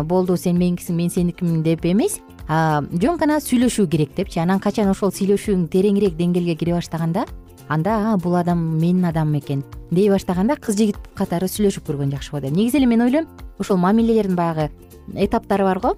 болду 0.05 0.37
сен 0.37 0.57
меникисиң 0.57 0.95
мен 0.95 1.09
сеникимин 1.09 1.63
деп 1.63 1.85
эмес. 1.85 2.19
Жөн 2.47 3.17
гана 3.17 3.39
сүйлөшүү 3.39 3.87
керек 3.89 4.15
депчи. 4.15 4.39
Анан 4.39 4.59
качан 4.59 4.89
ошол 4.89 5.11
сүйлөшүүң 5.11 5.67
тереңирээк 5.73 6.15
деңгээлге 6.17 6.55
кире 6.55 6.73
баштаганда 6.77 7.25
анда 7.69 8.17
бул 8.21 8.35
адам 8.35 8.59
менин 8.79 9.05
адамым 9.05 9.39
экен 9.39 9.63
дей 9.91 10.09
баштаганда 10.11 10.57
кыз 10.59 10.75
жигит 10.75 10.97
катары 11.15 11.47
сүйлөшүп 11.47 11.87
көргөн 11.87 12.11
жакшы 12.11 12.31
го 12.31 12.41
деп. 12.43 12.51
Негизи 12.51 12.77
эле 12.77 12.85
мен 12.85 13.01
ойлойм 13.01 13.27
ушул 13.59 13.77
мамилелердин 13.77 14.35
баягы 14.35 14.69
этаптары 15.15 15.63
бар 15.63 15.79
го 15.79 15.95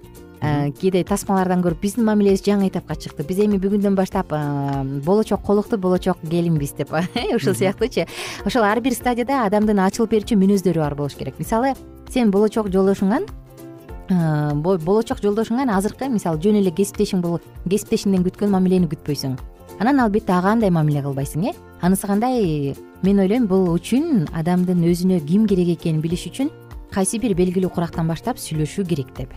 кээде 0.79 1.03
тасмалардан 1.07 1.63
көрүп 1.65 1.81
биздин 1.81 2.05
мамилебиз 2.07 2.43
жаңы 2.45 2.69
этапка 2.69 2.95
чыкты. 2.95 3.23
Биз 3.27 3.39
эми 3.45 3.59
бүгүндөн 3.61 3.95
баштап 3.95 4.33
болочок 5.05 5.41
колукту 5.45 5.77
болочок 5.77 6.17
келинбиз 6.21 6.75
деп 6.77 6.93
ушул 7.35 7.55
сыяктуучу 7.55 8.05
ошол 8.45 8.63
ар 8.63 8.81
бир 8.81 8.93
стадияда 8.93 9.45
адамдын 9.45 9.79
ачылып 9.87 10.15
берүүчү 10.15 10.37
мүнөздөрү 10.39 10.79
бар 10.83 10.95
болуш 10.95 11.15
керек. 11.15 11.39
Мисалы 11.39 11.73
сен 12.09 12.31
болочок 12.31 12.69
жолдошуңан 12.69 13.27
болочок 14.85 15.21
жолдошуңан 15.23 15.69
азыркы 15.73 16.09
мисалы 16.09 16.41
жөн 16.41 16.61
эле 16.61 16.71
кесиптешиң 16.71 17.21
болуп 17.21 17.41
кесиптешиңден 17.69 18.25
күткөн 18.27 18.53
мамилени 18.53 18.89
күтпөйсүң. 18.91 19.37
Анан 19.79 19.99
албетте 19.99 20.31
ага 20.31 20.53
андай 20.53 20.69
мамиле 20.69 21.01
кылбайсың 21.03 21.49
э. 21.49 21.53
Анысы 21.81 22.07
кандай 22.07 22.75
мен 23.03 23.19
ойлойм 23.19 23.47
бул 23.47 23.67
үчүн 23.73 24.29
адамдын 24.33 24.85
өзүнө 24.87 25.19
ким 25.25 25.47
керек 25.47 25.73
экенин 25.75 26.01
билиш 26.01 26.27
үчүн 26.29 26.51
кайсы 26.95 27.19
бир 27.19 27.35
белгилүү 27.35 27.71
курактан 27.75 28.07
баштап 28.07 28.39
сүйлөшүү 28.39 28.85
керек 28.87 29.11
деп. 29.17 29.33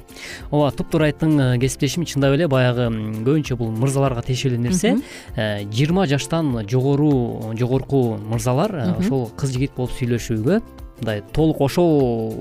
Ооба 0.51 0.71
туптуура 0.79 1.09
айттың 1.11 1.35
э, 1.43 1.49
кесиптешим 1.63 2.07
чындап 2.09 2.37
эле 2.37 2.47
баягы 2.51 2.87
көбүнчө 2.89 3.59
бул 3.59 3.73
мырзаларга 3.75 4.23
тиешелүү 4.29 4.63
нерсе. 4.63 4.95
Э, 5.35 5.65
жыйырма 5.67 6.07
жаштан 6.11 6.55
жогору 6.71 7.55
жогорку 7.59 8.19
мырзалар 8.31 8.77
э, 8.79 8.91
ошол 9.03 9.29
кыз 9.39 9.57
жигит 9.57 9.75
болуп 9.77 9.97
сүйлөшүүгө 9.99 10.61
мындай 11.01 11.23
толук 11.33 11.61
ошол 11.61 12.35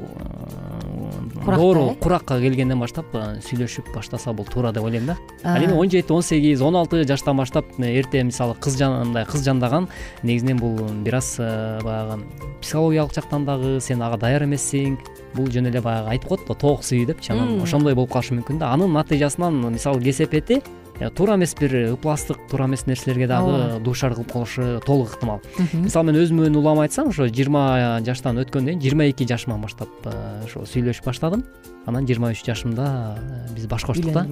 дооро 1.46 1.96
куракка 2.02 2.40
келгенден 2.42 2.80
баштап 2.80 3.14
сүйлөшүп 3.14 3.92
баштаса 3.96 4.34
бул 4.34 4.46
туура 4.46 4.72
деп 4.74 4.84
ойлойм 4.84 5.06
да. 5.06 5.18
Ал 5.44 5.64
эми 5.64 5.74
он 5.74 5.90
жети 5.90 6.12
он 6.12 6.24
сегиз 6.24 6.62
он 6.62 6.76
алты 6.76 7.04
жаштан 7.08 7.38
баштап 7.38 7.66
эрте 7.80 8.24
мисалы 8.24 8.56
кыз 8.56 8.80
мындай 8.80 9.26
кыз 9.26 9.46
жандаган 9.46 9.88
негизинен 10.24 10.58
бул 10.58 10.76
бир 11.04 11.16
аз 11.16 11.38
баягы 11.38 12.24
психологиялык 12.62 13.14
жактан 13.14 13.46
дагы 13.46 13.80
сен 13.82 14.02
ага 14.02 14.18
даяр 14.18 14.44
эмессиң 14.44 14.98
бул 15.36 15.48
жөн 15.48 15.70
эле 15.70 15.82
баягы 15.82 16.10
айтып 16.16 16.30
коет 16.30 16.48
го 16.48 16.54
тоок 16.54 16.84
сый 16.84 17.06
депчи 17.06 17.32
анан 17.32 17.62
ошондой 17.62 17.96
болуп 17.96 18.12
калышы 18.12 18.34
мүмкүн 18.34 18.60
да. 18.60 18.74
Анын 18.74 18.94
натыйжасынан 18.94 19.72
мисалы 19.72 20.02
кесепети 20.02 20.62
Э, 20.62 20.77
туура 21.16 21.36
эмес 21.36 21.56
бир 21.60 21.94
ыпластык 21.94 22.38
туура 22.50 22.66
эмес 22.66 22.86
нерселерге 22.88 23.28
дагы 23.28 23.80
дуушар 23.84 24.14
кылып 24.16 24.32
калышы 24.32 24.82
толук 24.86 25.16
ыктымал 25.16 25.42
мисалы 25.74 26.12
мен 26.12 26.22
өзүмдүн 26.24 26.58
улам 26.58 26.80
айтсам 26.82 27.10
ошо 27.10 27.28
жыйырма 27.28 28.02
жаштан 28.06 28.40
өткөндөн 28.44 28.78
кийин 28.78 28.82
жыйырма 28.82 29.10
эки 29.10 29.28
жашыман 29.28 29.62
баштап 29.62 29.90
ошо 30.46 30.66
сүйлөшүп 30.66 31.06
баштадым. 31.06 31.44
Анан 31.88 32.06
жыйырма 32.06 32.34
үч 32.34 32.44
жашымда 32.44 33.16
э, 33.16 33.54
биз 33.56 33.68
баш 33.68 33.86
коштук 33.88 34.12
да. 34.12 34.26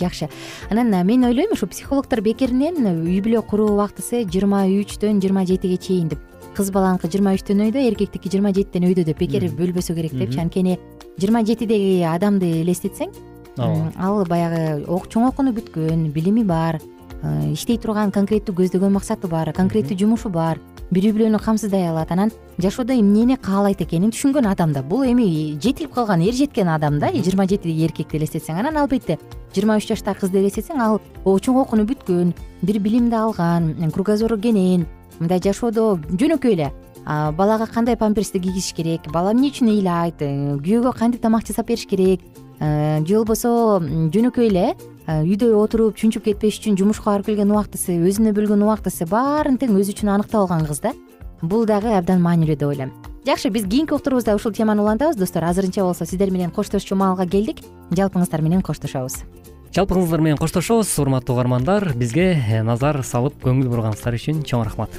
Жакшы. 0.00 0.28
Анан 0.70 0.88
мен 1.06 1.24
ойлойм 1.24 1.52
ушу 1.52 1.66
психологдор 1.66 2.22
бекеринен 2.22 2.80
үй 3.04 3.20
бүлө 3.20 3.42
куруу 3.44 3.74
убактысы 3.74 4.24
жыйырма 4.24 4.64
үчтөн 4.80 5.20
жыйырма 5.20 5.44
жетиге 5.44 5.76
чейин 5.76 6.08
деп. 6.08 6.18
Кыз 6.56 6.70
баланыкы 6.72 7.10
жыйырма 7.12 7.34
үчтөн 7.36 7.66
өйдө 7.68 7.84
эркектики 7.90 8.32
жыйырма 8.32 8.54
жетиден 8.56 8.88
өйдө 8.88 9.04
деп 9.04 9.20
бекер 9.20 9.50
бөлбөсө 9.52 9.94
керек 9.94 10.16
депчи 10.16 10.40
анткени 10.40 10.78
жыйырма 11.20 11.44
жетидеги 11.44 12.00
адамды 12.08 12.62
элестетсең 12.62 13.12
ал 13.58 14.24
баягы 14.28 14.84
чоң 14.86 15.28
окууну 15.28 15.52
бүткөн 15.56 16.08
билими 16.14 16.44
бар 16.44 16.80
э, 17.22 17.52
иштей 17.52 17.78
турган 17.78 18.12
конкреттүү 18.14 18.54
көздөгөн 18.54 18.94
максаты 18.94 19.28
бар 19.28 19.52
конкреттүү 19.56 19.98
жумушу 19.98 20.30
бар 20.30 20.60
бир 20.90 21.04
үй 21.04 21.12
бүлөнү 21.12 21.40
камсыздай 21.42 21.88
алат 21.90 22.12
анан 22.12 22.30
жашоодо 22.58 22.94
эмнени 22.96 23.36
каалайт 23.36 23.82
экенин 23.84 24.12
түшүнгөн 24.14 24.48
адам 24.48 24.72
да. 24.72 24.82
Бул 24.82 25.04
эми 25.04 25.58
жетилип 25.60 25.92
калган 25.92 26.22
эр 26.24 26.32
жеткен 26.32 26.68
адам 26.72 26.98
да. 26.98 27.10
Жыйырма 27.12 27.44
жетидеги 27.44 27.84
эркекти 27.84 28.16
элестетсең 28.16 28.62
анан 28.62 28.76
албетте 28.80 29.18
жыйырма 29.54 29.76
үч 29.78 29.90
жаштагы 29.90 30.24
кызды 30.24 30.40
элестетсең 30.40 30.80
ал 30.80 31.00
чоң 31.24 31.60
окууну 31.60 31.84
бүткөн 31.88 32.32
бир 32.62 32.80
билимди 32.80 33.16
алган 33.16 33.74
кругозору 33.92 34.38
кенен 34.40 34.86
мындай 35.18 35.42
жашоодо 35.44 35.98
жөнөкөй 36.08 36.56
эле. 36.56 36.72
Балага 37.04 37.66
кандай 37.66 37.96
памперсти 37.96 38.40
кийгизиш 38.40 38.74
керек 38.76 39.12
бала 39.12 39.32
эмне 39.32 39.48
үчүн 39.48 39.70
ыйлайт 39.72 40.20
э, 40.20 40.58
күйөөгө 40.60 40.92
кантип 40.92 41.22
тамак 41.22 41.46
жасап 41.46 41.70
бериш 41.70 41.86
керек 41.88 42.20
же 42.60 43.14
болбосо 43.14 43.80
жөнөкөй 43.82 44.48
эле 44.50 44.64
э, 45.06 45.20
үйдө 45.22 45.52
отуруп 45.60 45.98
чүнчүп 45.98 46.24
кетпеш 46.26 46.58
үчүн 46.58 46.78
жумушка 46.78 47.12
барып 47.12 47.30
келген 47.30 47.52
убактысы 47.52 47.98
өзүнө 48.02 48.32
бөлгөн 48.34 48.64
убактысы 48.66 49.06
баарын 49.06 49.58
тең 49.60 49.76
өзү 49.78 49.94
үчүн 49.94 50.10
аныктап 50.16 50.42
алган 50.42 50.66
кыз 50.66 50.82
да. 50.82 50.94
Бул 51.42 51.66
дагы 51.70 51.92
абдан 51.94 52.22
маанилүү 52.24 52.56
деп 52.58 52.68
ойлойм. 52.68 52.90
Жакшы 53.26 53.52
биз 53.54 53.68
кийинки 53.68 53.94
уктурубузда 53.94 54.34
ушул 54.34 54.52
теманы 54.52 54.82
улантабыз. 54.82 55.16
Достор 55.16 55.44
азырынча 55.44 55.84
болсо 55.84 56.06
сиздер 56.06 56.32
менен 56.34 56.50
коштошчу 56.50 56.96
маалга 56.96 57.26
келдик. 57.26 57.62
Жалпыңыздар 57.90 58.42
менен 58.42 58.62
коштошобуз. 58.62 59.20
Жалпыңыздар 59.76 60.24
менен 60.24 60.40
коштошобуз 60.40 60.90
урматтуу 60.98 61.36
угармандар. 61.36 61.92
Бизге 61.94 62.32
э, 62.34 62.64
назар 62.66 63.04
салып 63.04 63.38
көңүл 63.44 63.70
бурганыңыздар 63.70 64.18
үчүн 64.18 64.42
чоң 64.42 64.66
рахмат 64.66 64.98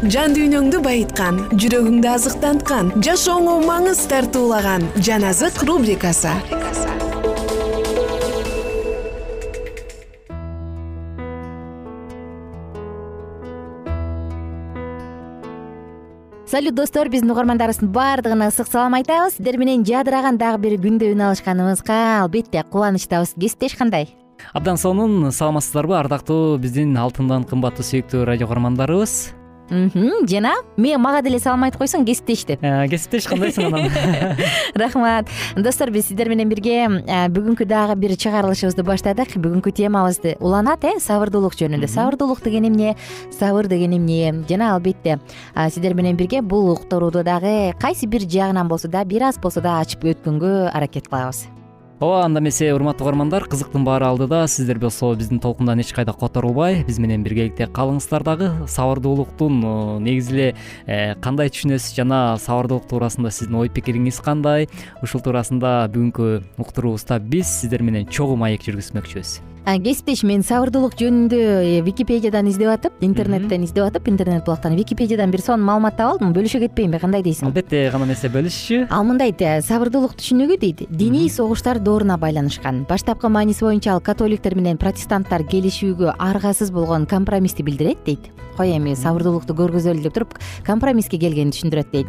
жан 0.00 0.32
дүйнөңдү 0.32 0.78
байыткан 0.80 1.42
жүрөгүңдү 1.60 2.08
азыктанткан 2.08 2.86
жашооңо 3.04 3.58
маңыз 3.66 3.98
тартуулаган 4.08 4.86
жан 4.96 5.26
азык 5.28 5.60
рубрикасы. 5.68 6.32
Салют 16.48 16.74
достор 16.74 17.10
биздин 17.12 17.30
угармандарыбыздын 17.30 17.92
баардыгына 17.92 18.48
ысык 18.48 18.72
салам 18.72 18.96
айтабыз. 18.96 19.36
Сиздер 19.36 19.58
менен 19.60 19.84
жадыраган 19.84 20.38
дагы 20.40 20.62
бир 20.64 20.78
күндө 20.80 21.12
үн 21.12 21.26
алышканыбызга 21.28 22.22
албетте 22.22 22.64
кубанычтабыз 22.72 23.36
кесиптеш 23.36 23.76
кандай? 23.76 24.08
Абдан 24.54 24.80
сонун 24.80 25.30
саламатсыздарбы 25.30 25.94
ардактуу 25.98 26.56
биздин 26.58 26.96
алтындан 26.96 27.44
кымбаттуу 27.44 27.84
сүйүктүү 27.84 28.24
радио 28.24 28.48
угармандарыбыз 28.48 29.36
жана 29.70 30.54
мен 30.76 31.00
мага 31.00 31.22
деле 31.22 31.38
салам 31.38 31.64
айтып 31.66 31.84
койсоң 31.84 32.04
кесиптешти 32.08 32.58
э, 32.60 32.88
кесиптеш 32.90 33.28
кандайсың 33.30 33.68
анан 33.68 33.90
рахмат. 34.74 35.30
Достор 35.56 35.90
биз 35.90 36.08
сиздер 36.08 36.28
менен 36.28 36.50
бирге 36.50 36.76
э, 36.86 37.28
бүгүнкү 37.30 37.66
дагы 37.70 37.96
бир 38.00 38.16
чыгарылышыбызды 38.18 38.84
баштадык. 38.86 39.36
Бүгүнкү 39.38 39.72
темабыз 39.76 40.20
уланат 40.40 40.84
э 40.84 40.98
сабырдуулук 41.00 41.54
жөнүндө. 41.54 41.88
Сабырдуулук 41.88 42.42
деген 42.42 42.68
эмне? 42.68 42.96
Сабыр 43.30 43.68
деген 43.68 43.96
эмне? 43.96 44.44
Жана 44.48 44.74
албетте 44.74 45.20
сиздер 45.54 45.94
менен 45.94 46.16
бирге 46.16 46.42
бул 46.42 46.72
уктурууду 46.72 47.22
дагы 47.24 47.74
кайсы 47.80 48.06
бир 48.06 48.26
жагынан 48.26 48.68
болсо 48.68 48.88
да 48.88 49.04
бир 49.04 49.22
аз 49.22 49.38
болсо 49.38 49.60
да 49.60 49.80
ачып 49.80 50.04
өткөнгө 50.04 50.70
аракет 50.74 51.08
кылабыз 51.08 51.46
ооба 52.00 52.24
анда 52.24 52.40
эмесе 52.40 52.72
урматтуу 52.72 53.04
угармандар 53.04 53.44
кызыктын 53.44 53.84
баары 53.84 54.06
алдыда 54.08 54.46
сиздер 54.48 54.78
болсо 54.80 55.12
биздин 55.14 55.38
толкундан 55.38 55.80
эч 55.80 55.92
кайда 55.92 56.14
которулбай. 56.14 56.82
Биз 56.88 56.98
менен 56.98 57.22
биргеликте 57.22 57.66
калыңыздар 57.66 58.24
дагы. 58.24 58.48
Сабырдуулуктун 58.66 59.60
негизи 60.00 60.32
эле 60.32 60.54
э, 60.86 61.14
кандай 61.20 61.52
түшүнөсүз 61.52 61.92
жана 62.00 62.38
сабырдуулук 62.40 62.88
туурасында 62.88 63.30
сиздин 63.30 63.60
ой 63.60 63.68
пикириңиз 63.68 64.22
кандай? 64.24 64.70
Ушул 65.04 65.20
туурасында 65.20 65.90
бүгүнкү 65.92 66.40
уктуруубузда 66.56 67.20
биз 67.20 67.52
сиздер 67.60 67.84
менен 67.84 68.08
чогуу 68.08 68.40
маек 68.40 68.64
жүргүзмөкчүбүз 68.64 69.36
кесиптеш 69.66 70.22
мен 70.24 70.42
сабырдуулук 70.42 70.96
жөнүндө 70.98 71.38
э, 71.38 71.80
википедиядан 71.84 72.48
издеп 72.48 72.70
атып 72.72 73.04
интернеттен 73.04 73.64
издеп 73.64 73.84
атып 73.84 74.08
интернет 74.08 74.44
булактан 74.44 74.74
википедиядан 74.76 75.30
бир 75.30 75.40
сонун 75.44 75.66
маалымат 75.66 75.96
таап 75.96 76.16
алдым 76.16 76.32
бөлүшө 76.34 76.62
кетпейинби 76.64 76.98
кандай 76.98 77.22
дейсиң? 77.22 77.50
Албетте 77.50 77.90
кандай 77.92 78.10
эмесе 78.10 78.32
бөлүшүчү 78.32 78.88
ал 78.90 79.04
мындай 79.04 79.32
дейт 79.32 79.60
э, 79.60 79.66
сабырдуулук 79.66 80.16
түсүнүгү 80.18 80.58
дейт 80.60 80.84
диний 80.90 81.28
согуштар 81.30 81.78
дооруна 81.78 82.18
байланышкан. 82.18 82.84
Баштапкы 82.88 83.28
мааниси 83.28 83.64
боюнча 83.64 83.94
ал 83.94 84.00
католиктер 84.00 84.56
менен 84.56 84.80
протестанттар 84.80 85.44
келишүүгө 85.44 86.16
аргасыз 86.18 86.72
болгон 86.72 87.06
компромиссти 87.06 87.62
билдирет 87.62 88.04
дейт. 88.04 88.30
Кой 88.56 88.74
эми 88.76 88.92
сабырдуулукту 88.98 89.54
көргөзөлү 89.56 90.02
деп 90.04 90.14
туруп 90.16 90.34
компромисске 90.66 91.16
келгенин 91.20 91.52
түшүндүрөт 91.54 91.92
дейт. 91.94 92.08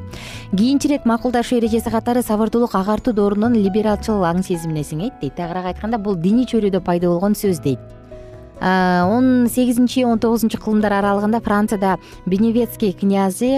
Кийинчерээк 0.51 1.05
макулдашуу 1.07 1.59
эрежеси 1.59 1.91
катары 1.93 2.23
сабырдуулук 2.25 2.73
агартуу 2.75 3.13
доорунун 3.15 3.53
либералчыл 3.55 4.25
аң 4.27 4.41
сезимине 4.43 4.83
сиңейт 4.83 5.21
дейт. 5.21 5.37
Тагыраак 5.37 5.69
айтканда 5.71 6.01
бул 6.01 6.17
диний 6.19 6.43
чөйрөдө 6.49 6.81
пайда 6.83 7.07
болгон 7.07 7.37
сөз 7.41 7.59
дейт 7.65 7.79
он 8.61 9.47
сегизинчи 9.49 10.03
он 10.05 10.19
тогузунчу 10.19 10.59
кылымдар 10.61 10.93
аралыгында 10.93 11.39
францияда 11.41 11.97
беневецкий 12.25 12.93
князи 12.93 13.57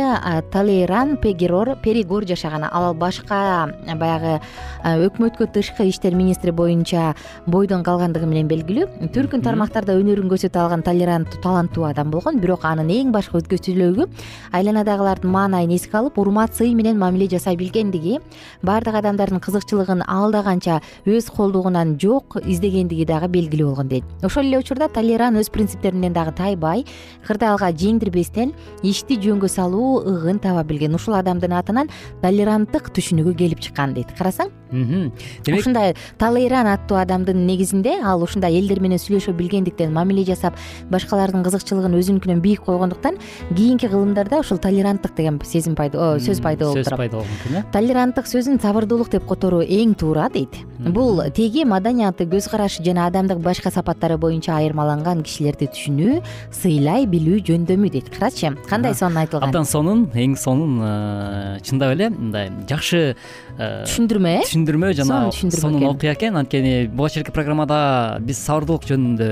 талейран 0.51 1.17
пегерор 1.17 1.75
перигор 1.83 2.25
жашаган. 2.25 2.63
Ал 2.71 2.93
башка 2.93 3.69
баягы 3.99 4.39
өкмөткө 4.83 5.51
тышкы 5.53 5.89
иштер 5.89 6.15
министри 6.15 6.51
боюнча 6.51 7.15
бойдон 7.45 7.83
калгандыгы 7.83 8.25
менен 8.25 8.47
белгилүү. 8.47 9.09
Түркүн 9.13 9.43
тармактарда 9.43 9.97
өнөрүн 9.99 10.31
көрсөтө 10.31 10.63
алган 10.63 10.83
толеранттуу 10.83 11.41
таланттуу 11.43 11.83
адам 11.89 12.09
болгон. 12.11 12.39
Бирок 12.39 12.63
анын 12.63 12.87
эң 12.87 13.11
башкы 13.11 13.41
өзгөчөлүгү 13.41 14.07
айланадагылардын 14.53 15.29
маанайын 15.29 15.75
эске 15.75 15.97
алып 15.99 16.17
урмат 16.17 16.55
сый 16.55 16.73
менен 16.73 16.97
мамиле 16.97 17.27
жасай 17.27 17.57
билгендиги 17.59 18.19
баардык 18.63 18.95
адамдардын 18.95 19.43
кызыкчылыгын 19.43 20.03
алда 20.07 20.43
канча 20.43 20.79
өз 21.05 21.27
колдугунан 21.27 21.97
жок 21.99 22.37
издегендиги 22.43 23.05
дагы 23.05 23.27
белгилүү 23.27 23.67
болгон 23.67 23.87
дейт. 23.89 24.03
Ошол 24.23 24.43
эле 24.47 24.59
учурда 24.59 24.87
толеран 24.93 25.37
өз 25.41 25.49
принциптеринен 25.53 26.13
дагы 26.15 26.33
тайбай 26.37 26.85
кырдаалга 27.27 27.73
жеңдирбестен 27.73 28.53
ишти 28.83 29.19
жөнгө 29.19 29.49
салуу 29.51 30.01
ыгын 30.05 30.39
таба 30.39 30.63
билген. 30.63 30.95
Ушул 30.95 31.17
адамдын 31.19 31.57
атынан 31.59 31.91
толеранттык 32.21 32.93
түшүнүгү 32.95 33.35
келип 33.37 33.63
чыккан 33.63 33.97
дейт. 33.97 34.13
Карасаң 34.17 34.53
демек 34.71 35.59
ушундай 35.59 35.95
толейран 36.17 36.67
аттуу 36.67 36.97
адамдын 36.97 37.45
негизинде 37.47 37.99
ал 38.03 38.23
ушундай 38.23 38.57
элдер 38.57 38.79
менен 38.79 39.01
сүйлөшө 39.01 39.33
билгендиктен 39.37 39.93
мамиле 39.93 40.25
жасап 40.25 40.57
башкалардын 40.91 41.43
кызыкчылыгын 41.45 41.97
өзүнүкүнөн 41.99 42.41
бийик 42.41 42.63
койгондуктан 42.65 43.17
кийинки 43.55 43.87
кылымдарда 43.87 44.39
ушул 44.39 44.57
толеранттык 44.57 45.15
деген 45.15 45.39
сезим 45.43 45.75
пайда 45.75 46.17
сөз 46.19 46.41
пайда 46.41 46.65
болуп 46.65 46.83
турат. 46.83 46.87
сөз 46.87 46.97
пайда 46.97 47.17
болгон 47.17 47.37
экен 47.39 47.57
э? 47.57 47.63
Толеранттык 47.73 48.27
сөзүн 48.27 48.59
сабырдуулук 48.61 49.09
деп 49.11 49.25
которуу 49.27 49.61
эң 49.63 49.95
туура 49.95 50.29
дейт. 50.33 50.55
Бул 50.79 51.21
теги 51.35 51.63
маданияты 51.65 52.25
көз 52.29 52.49
карашы 52.51 52.83
жана 52.83 53.07
адамдык 53.07 53.39
башка 53.43 53.71
сапаттары 53.71 54.17
боюнча 54.17 54.55
айырмаланган 54.57 55.23
кишилерди 55.23 55.69
түшүнүү 55.73 56.19
сыйлай 56.51 57.07
билүү 57.09 57.43
жөндөмү 57.49 57.91
дейт. 57.93 58.11
Карачы 58.13 58.53
кандай 58.69 58.95
сонун 58.95 59.23
айтылган? 59.23 59.49
Абдан 59.49 59.65
сонун 59.65 60.05
эң 60.13 60.35
сонун 60.39 60.79
э, 60.83 61.59
чындап 61.63 61.95
эле 61.95 62.09
мындай 62.09 62.51
жакшы 62.69 63.15
түшүндүрмө 63.59 64.33
э? 64.33 64.41
түшүндүрмө 64.47 64.91
жана 64.97 65.19
сонун 65.31 65.85
окуя 65.91 66.15
экен. 66.15 66.37
Анткени 66.39 66.87
буга 66.89 67.11
чейинки 67.13 67.33
программада 67.35 68.19
биз 68.25 68.41
сабырдуулук 68.47 68.87
жөнүндө 68.89 69.29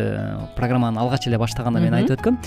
программаны 0.59 1.01
алгач 1.01 1.27
эле 1.31 1.41
баштаганда 1.41 1.81
мен 1.81 1.97
айтып 1.97 2.19
өткөм. 2.19 2.39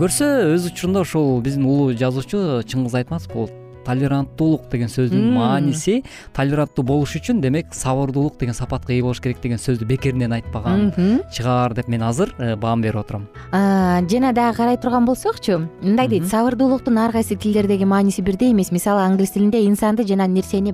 Көрсө 0.00 0.32
өз 0.54 0.70
учурунда 0.70 1.02
ушул 1.06 1.40
биздин 1.42 1.66
улуу 1.66 1.94
жазуучу 1.98 2.62
чыңгыз 2.70 3.00
айтматов 3.02 3.32
бул 3.34 3.50
толеранттуулук 3.86 4.68
деген 4.72 4.90
сөздүн 4.92 5.32
мааниси 5.36 6.02
толеранттуу 6.36 6.84
болуш 6.86 7.16
үчүн 7.20 7.40
демек 7.40 7.72
сабырдуулук 7.74 8.38
деген 8.40 8.54
сапатка 8.58 8.92
ээ 8.92 9.02
болуш 9.06 9.22
керек 9.24 9.40
деген 9.42 9.62
сөздү 9.62 9.86
бекеринен 9.88 10.34
айтпаган 10.36 10.92
чыгар 11.32 11.74
деп 11.74 11.88
мен 11.88 12.02
азыр 12.02 12.34
э, 12.38 12.56
баам 12.56 12.82
берип 12.82 13.00
отурам. 13.00 13.28
Жана 13.52 14.32
дагы 14.32 14.56
карай 14.56 14.76
турган 14.76 15.06
болсокчу 15.06 15.68
мындай 15.82 16.08
дейт 16.08 16.26
сабырдуулуктун 16.30 16.98
ар 16.98 17.12
кайсы 17.12 17.36
тилдердеги 17.36 17.84
мааниси 17.84 18.22
бирдей 18.22 18.52
эмес. 18.52 18.72
Мисалы 18.72 19.02
англис 19.02 19.30
тилинде 19.30 19.66
инсанды 19.66 20.06
жана 20.06 20.26
нерсени 20.26 20.72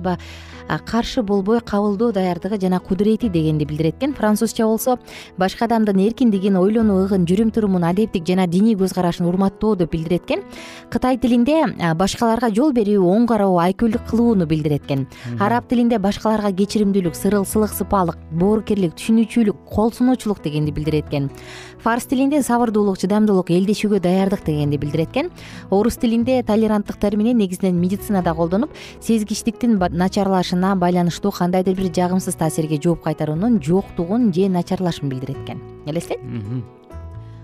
каршы 0.85 1.23
болбой 1.23 1.61
кабылдоо 1.61 2.11
даярдыгы 2.11 2.59
жана 2.59 2.79
кудурети 2.79 3.29
дегенди 3.29 3.63
билдирет 3.63 3.95
экен. 3.97 4.13
Французча 4.13 4.65
болсо 4.65 4.97
башка 5.37 5.65
адамдын 5.65 5.99
эркиндигин 6.07 6.57
ойлонуу 6.57 7.05
ыгын 7.05 7.25
жүрүм 7.25 7.51
турумун 7.53 7.83
адептик 7.83 8.25
жана 8.27 8.47
диний 8.47 8.75
көз 8.75 8.93
карашын 8.93 9.25
урматтоо 9.25 9.75
деп 9.75 9.91
билдирет 9.91 10.23
экен. 10.23 10.43
Кытай 10.89 11.17
тилинде 11.17 11.93
башкаларга 11.95 12.49
жол 12.53 12.73
берүү 12.73 13.03
оң 13.03 13.27
кароо 13.27 13.59
айкөлдүк 13.59 14.09
кылууну 14.09 14.45
билдирет 14.45 14.85
экен. 14.85 15.07
Араб 15.39 15.67
тилинде 15.69 15.99
башкаларга 15.99 16.51
кечиримдүүлүк 16.51 17.15
сырылсылык 17.15 17.73
сыпаалык 17.73 18.17
боорукерлик 18.31 18.95
түшүнүүчүлүк 18.97 19.65
кол 19.69 19.91
сунуучулук 19.91 20.43
дегенди 20.43 20.71
билдирет 20.71 21.07
экен. 21.07 21.29
Фарс 21.83 22.05
тилинде 22.05 22.41
сабырдуулук 22.43 22.97
чыдамдуулук 22.97 23.51
элдешүүгө 23.51 23.99
даярдык 23.99 24.45
дегенди 24.45 24.77
билдирет 24.77 25.11
экен. 25.11 25.31
Орус 25.69 25.97
тилинде 25.97 26.41
толеранттык 26.43 26.97
термини 26.97 27.33
негизинен 27.33 27.79
медицинада 27.79 28.33
колдонуп 28.33 28.71
сезгичтиктин 29.01 29.77
байланыштуу 30.53 31.31
кандайдыр 31.31 31.75
бир 31.75 31.91
жагымсыз 31.93 32.35
таасирге 32.35 32.79
жооп 32.81 33.03
кайтаруунун 33.03 33.61
жоктугун 33.61 34.33
же 34.33 34.49
начарлашын 34.49 35.09
билдирет 35.09 35.37
экен 35.37 35.61
элестет 35.85 36.19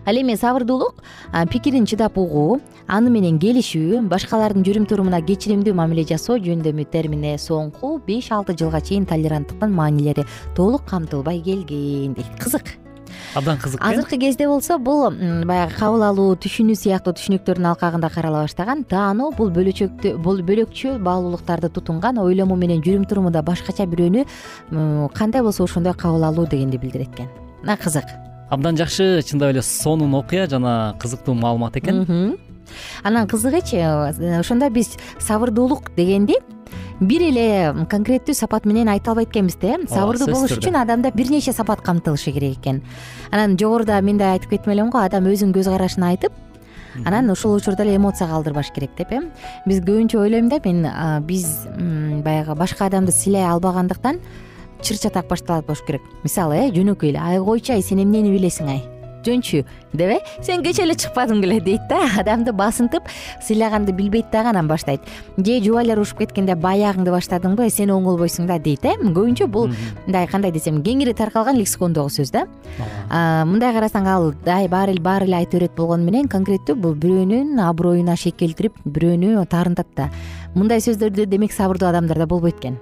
ал 0.05 0.15
эми 0.15 0.35
сабырдуулук 0.35 1.03
пикирин 1.51 1.85
чыдап 1.85 2.17
угуу 2.17 2.61
аны 2.87 3.09
менен 3.09 3.39
келишүү 3.39 4.01
башкалардын 4.09 4.63
жүрүм 4.63 4.87
турумуна 4.89 5.21
кечиримдүү 5.21 5.73
мамиле 5.73 6.03
жасоо 6.03 6.37
жөндөмү 6.37 6.85
термине 6.89 7.37
соңку 7.37 7.99
беш 8.07 8.31
алты 8.31 8.55
жылга 8.57 8.81
чейин 8.81 9.05
толеранттыктын 9.05 9.71
маанилери 9.71 10.25
толук 10.55 10.85
камтылбай 10.89 11.41
келген 11.41 12.13
дейт. 12.13 12.31
Кызык 12.39 12.77
абдан 13.35 13.57
кызык 13.57 13.81
э? 13.81 13.83
Азыркы 13.83 14.17
кезде 14.17 14.47
болсо 14.47 14.77
бул 14.77 15.09
баягы 15.45 15.75
кабыл 15.77 16.03
алуу 16.03 16.35
түшүнүү 16.35 16.75
сыяктуу 16.75 17.13
түшүнүктөрдүн 17.17 17.67
алкагында 17.71 18.09
карала 18.09 18.43
баштаган. 18.45 18.83
Таануу 18.83 19.31
бул 19.37 19.51
бөлөчөктү 19.53 20.15
бул 20.17 20.41
бөлөкчө 20.45 20.97
баалуулуктарды 21.03 21.69
тутунган 21.69 22.19
ойлому 22.23 22.55
менен 22.55 22.83
жүрүм 22.85 23.07
турумунда 23.09 23.41
башкача 23.41 23.85
бирөөнү 23.89 24.25
кандай 25.13 25.41
болсо 25.41 25.63
ошондой 25.63 25.93
кабыл 25.93 26.23
алуу 26.23 26.47
дегенди 26.47 26.77
билдирет 26.77 27.13
экен 27.13 27.29
мына 27.61 27.77
кызык. 27.77 28.05
Абдан 28.49 28.77
жакшы 28.77 29.21
чындап 29.23 29.51
эле 29.51 29.61
сонун 29.61 30.13
окуя 30.15 30.47
жана 30.47 30.95
кызыктуу 30.99 31.35
маалымат 31.35 31.77
экен. 31.77 32.37
Анан 33.03 33.27
кызыгычы 33.27 34.39
ошондо 34.39 34.69
биз 34.69 34.97
сабырдуулук 35.19 35.93
дегенди 35.95 36.37
бир 36.99 37.23
эле 37.23 37.47
конкреттүү 37.89 38.35
сапат 38.35 38.65
менен 38.67 38.89
айта 38.91 39.13
албайт 39.13 39.31
экенбиз 39.31 39.55
да 39.61 39.77
э 39.77 39.87
сабырдуу 39.87 40.27
болуш 40.33 40.57
үчүн 40.57 40.75
адамда 40.81 41.11
бир 41.15 41.31
нече 41.31 41.53
сапат 41.53 41.81
камтылышы 41.81 42.31
керек 42.31 42.59
экен 42.59 42.81
анан 43.31 43.57
жогоруда 43.57 44.01
мен 44.01 44.17
да 44.17 44.33
айтып 44.33 44.49
кеттим 44.49 44.73
элем 44.73 44.89
го 44.89 44.99
адам 44.99 45.25
өзүнүн 45.29 45.53
көз 45.55 45.69
карашын 45.69 46.03
айтып 46.03 46.33
анан 47.05 47.29
ушул 47.29 47.55
учурда 47.55 47.83
эле 47.83 47.95
эмоцияга 47.95 48.35
алдырбаш 48.35 48.71
керек 48.75 48.91
деп 48.97 49.11
э. 49.11 49.21
Биз 49.65 49.81
көбүнчө 49.81 50.19
ойлойм 50.19 50.49
да 50.49 50.59
мен 50.65 50.85
биз 51.25 51.67
баягы 52.23 52.55
башка 52.55 52.85
адамды 52.87 53.11
сыйлай 53.11 53.45
албагандыктан 53.45 54.19
чыр 54.81 54.97
чатак 54.97 55.27
башталат 55.27 55.65
болуш 55.65 55.83
керек. 55.85 56.01
Мисалы 56.23 56.67
э 56.67 56.71
жөнөкөй 56.71 57.09
эле 57.09 57.19
ай 57.19 57.39
койчу 57.39 57.73
ай 57.73 57.81
сен 57.81 57.99
эмнени 57.99 58.31
билесиң 58.31 58.69
ай 58.69 58.98
жөнчү 59.25 59.63
деп 59.93 60.11
э? 60.13 60.19
Сен 60.41 60.63
кечээ 60.63 60.85
эле 60.85 60.95
чыкпадың 60.95 61.41
беле 61.41 61.59
дейт 61.63 61.87
да. 61.89 62.01
Адамды 62.19 62.53
басынтып 62.53 63.07
сыйлаганды 63.45 63.93
билбейт 63.93 64.31
дагы 64.31 64.49
анан 64.49 64.67
баштайт. 64.67 65.01
Же 65.37 65.59
жубайлар 65.63 65.99
урушуп 65.99 66.19
кеткенде 66.23 66.55
баягыңды 66.55 67.13
баштадыңбы 67.13 67.69
сен 67.69 67.93
оңолбойсуң 67.93 68.47
да 68.49 68.59
дейт 68.59 68.85
э? 68.85 68.95
Көбүнчө 68.99 69.47
бул 69.47 69.69
мындай 70.05 70.27
кандай 70.27 70.51
десем 70.51 70.81
кеңири 70.83 71.15
таркалган 71.17 71.57
лексикондогу 71.59 72.09
сөз 72.13 72.33
да. 72.35 72.45
Мындай 73.09 73.73
карасаң 73.75 74.09
ал 74.09 74.33
баары 74.69 74.93
эле 75.25 75.35
айта 75.35 75.57
берет 75.57 75.75
болгону 75.77 76.05
менен 76.05 76.27
конкреттүү 76.27 76.75
бул 76.75 76.93
бирөөнүн 76.95 77.59
аброюна 77.63 78.15
шек 78.15 78.37
келтирип 78.37 78.77
бирөөнү 78.85 79.45
таарынтат 79.49 79.87
да. 79.95 80.11
Мындай 80.55 80.81
сөздөрдү 80.81 81.25
демек 81.29 81.53
сабырдуу 81.53 81.89
адамдарда 81.89 82.27
болбойт 82.27 82.57
экен 82.61 82.79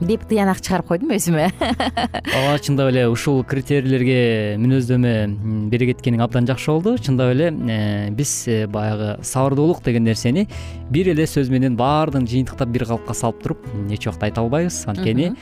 деп 0.00 0.24
тыянак 0.28 0.60
чыгарып 0.64 0.88
койдум 0.88 1.12
өзүмө. 1.16 1.48
Ооба 2.36 2.58
чындап 2.62 2.90
эле 2.92 3.04
ушул 3.10 3.42
критерийлерге 3.48 4.56
мүнөздөмө 4.62 5.68
бере 5.72 5.90
кеткениң 5.92 6.24
абдан 6.24 6.48
жакшы 6.48 6.72
болду. 6.72 6.96
Чындап 7.02 7.34
эле 7.34 7.50
э, 7.52 8.10
биз 8.16 8.32
э, 8.48 8.66
баягы 8.66 9.18
сабырдуулук 9.26 9.82
деген 9.84 10.08
нерсени 10.08 10.46
бир 10.90 11.12
эле 11.12 11.26
сөз 11.28 11.52
менен 11.52 11.76
баардыгын 11.76 12.28
жыйынтыктап 12.30 12.72
бир 12.72 12.86
калыпка 12.88 13.16
салып 13.18 13.42
туруп 13.42 13.68
эч 13.90 14.06
убакта 14.06 14.30
айта 14.30 14.40
албайбыз. 14.40 14.84
Анткени 14.86 15.34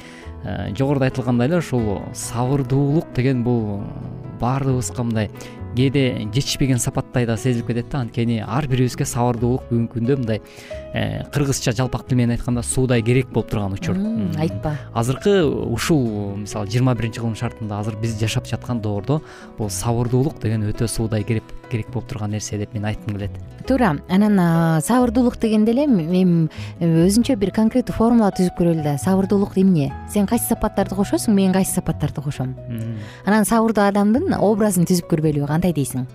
э, 0.44 0.74
жогоруда 0.74 1.10
айтылгандай 1.10 1.48
эле 1.48 1.62
ушул 1.62 2.02
сабырдуулук 2.14 3.14
деген 3.14 3.44
бул 3.44 3.82
баардыгыбызга 4.40 5.04
мындай 5.04 5.30
кээде 5.76 6.26
жетишпеген 6.34 6.78
сапаттай 6.78 7.26
да 7.26 7.36
сезилип 7.36 7.66
кетет 7.68 7.90
да. 7.90 8.00
Анткени 8.00 8.42
ар 8.46 8.66
бирибизге 8.66 9.06
сабырдуулук 9.06 9.68
бүгүнкү 9.70 9.98
күндө 9.98 10.16
мындай 10.18 10.40
кыргызча 10.92 11.72
жалпак 11.72 12.06
тил 12.06 12.18
менен 12.18 12.36
айтканда 12.36 12.62
суудай 12.62 13.02
керек 13.02 13.28
болуп 13.30 13.50
турган 13.50 13.72
учур. 13.72 13.96
Айтпа. 14.38 14.74
Азыркы 14.94 15.44
ушул 15.44 16.36
мисалы 16.36 16.66
жыйырма 16.66 16.94
биринчи 16.94 17.20
кылым 17.20 17.36
шартында 17.36 17.78
азыр 17.80 17.96
биз 18.00 18.18
жашап 18.18 18.46
жаткан 18.46 18.80
доордо 18.80 19.20
бул 19.58 19.70
сабырдуулук 19.70 20.40
деген 20.42 20.66
өтө 20.70 20.88
суудай 20.88 21.22
керек 21.24 21.90
болуп 21.92 22.08
турган 22.08 22.30
нерсе 22.30 22.58
деп 22.58 22.74
мен 22.74 22.84
айткым 22.84 23.14
келет. 23.14 23.30
Туура 23.68 23.98
анан 24.08 24.80
сабырдуулук 24.82 25.38
дегенде 25.38 25.70
эле 25.72 25.84
эми 25.84 26.48
өзүнчө 26.80 27.36
бир 27.38 27.52
конкреттүү 27.54 27.94
формула 27.94 28.32
түзүп 28.34 28.58
көрөлү 28.58 28.82
да. 28.82 28.96
Сабырдуулук 28.98 29.54
эмне? 29.58 29.92
Сен 30.10 30.26
кайсы 30.26 30.48
сапаттарды 30.50 30.98
кошосуң 30.98 31.38
мен 31.38 31.52
кайсы 31.52 31.76
сапаттарды 31.78 32.22
кошом? 32.22 32.56
Анан 33.24 33.46
сабырдуу 33.46 33.84
адамдын 33.86 34.34
образын 34.40 34.90
түзүп 34.90 35.12
көрбөйлүбү 35.14 35.46
кандай 35.46 35.72
дейсиң 35.76 36.08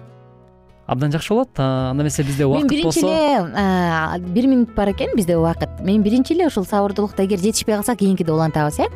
абдан 0.88 1.12
жакшы 1.12 1.34
болот. 1.34 1.50
Анда 1.60 2.04
эмесе 2.04 2.24
бизде 2.24 2.46
убакыт 2.46 2.84
болсо 2.84 3.02
мен 3.02 3.08
биринчи 3.08 4.20
эле 4.20 4.34
бир 4.34 4.48
минут 4.48 4.76
бар 4.76 4.92
экен 4.92 5.16
бизде 5.16 5.38
убакыт. 5.38 5.70
Мен 5.82 6.04
биринчи 6.04 6.34
эле 6.34 6.48
ушул 6.48 6.66
сабырдуулукта 6.66 7.26
эгер 7.26 7.40
жетишпей 7.40 7.76
калса 7.76 7.96
кийинкиде 7.96 8.32
улантабыз 8.32 8.80
э? 8.80 8.88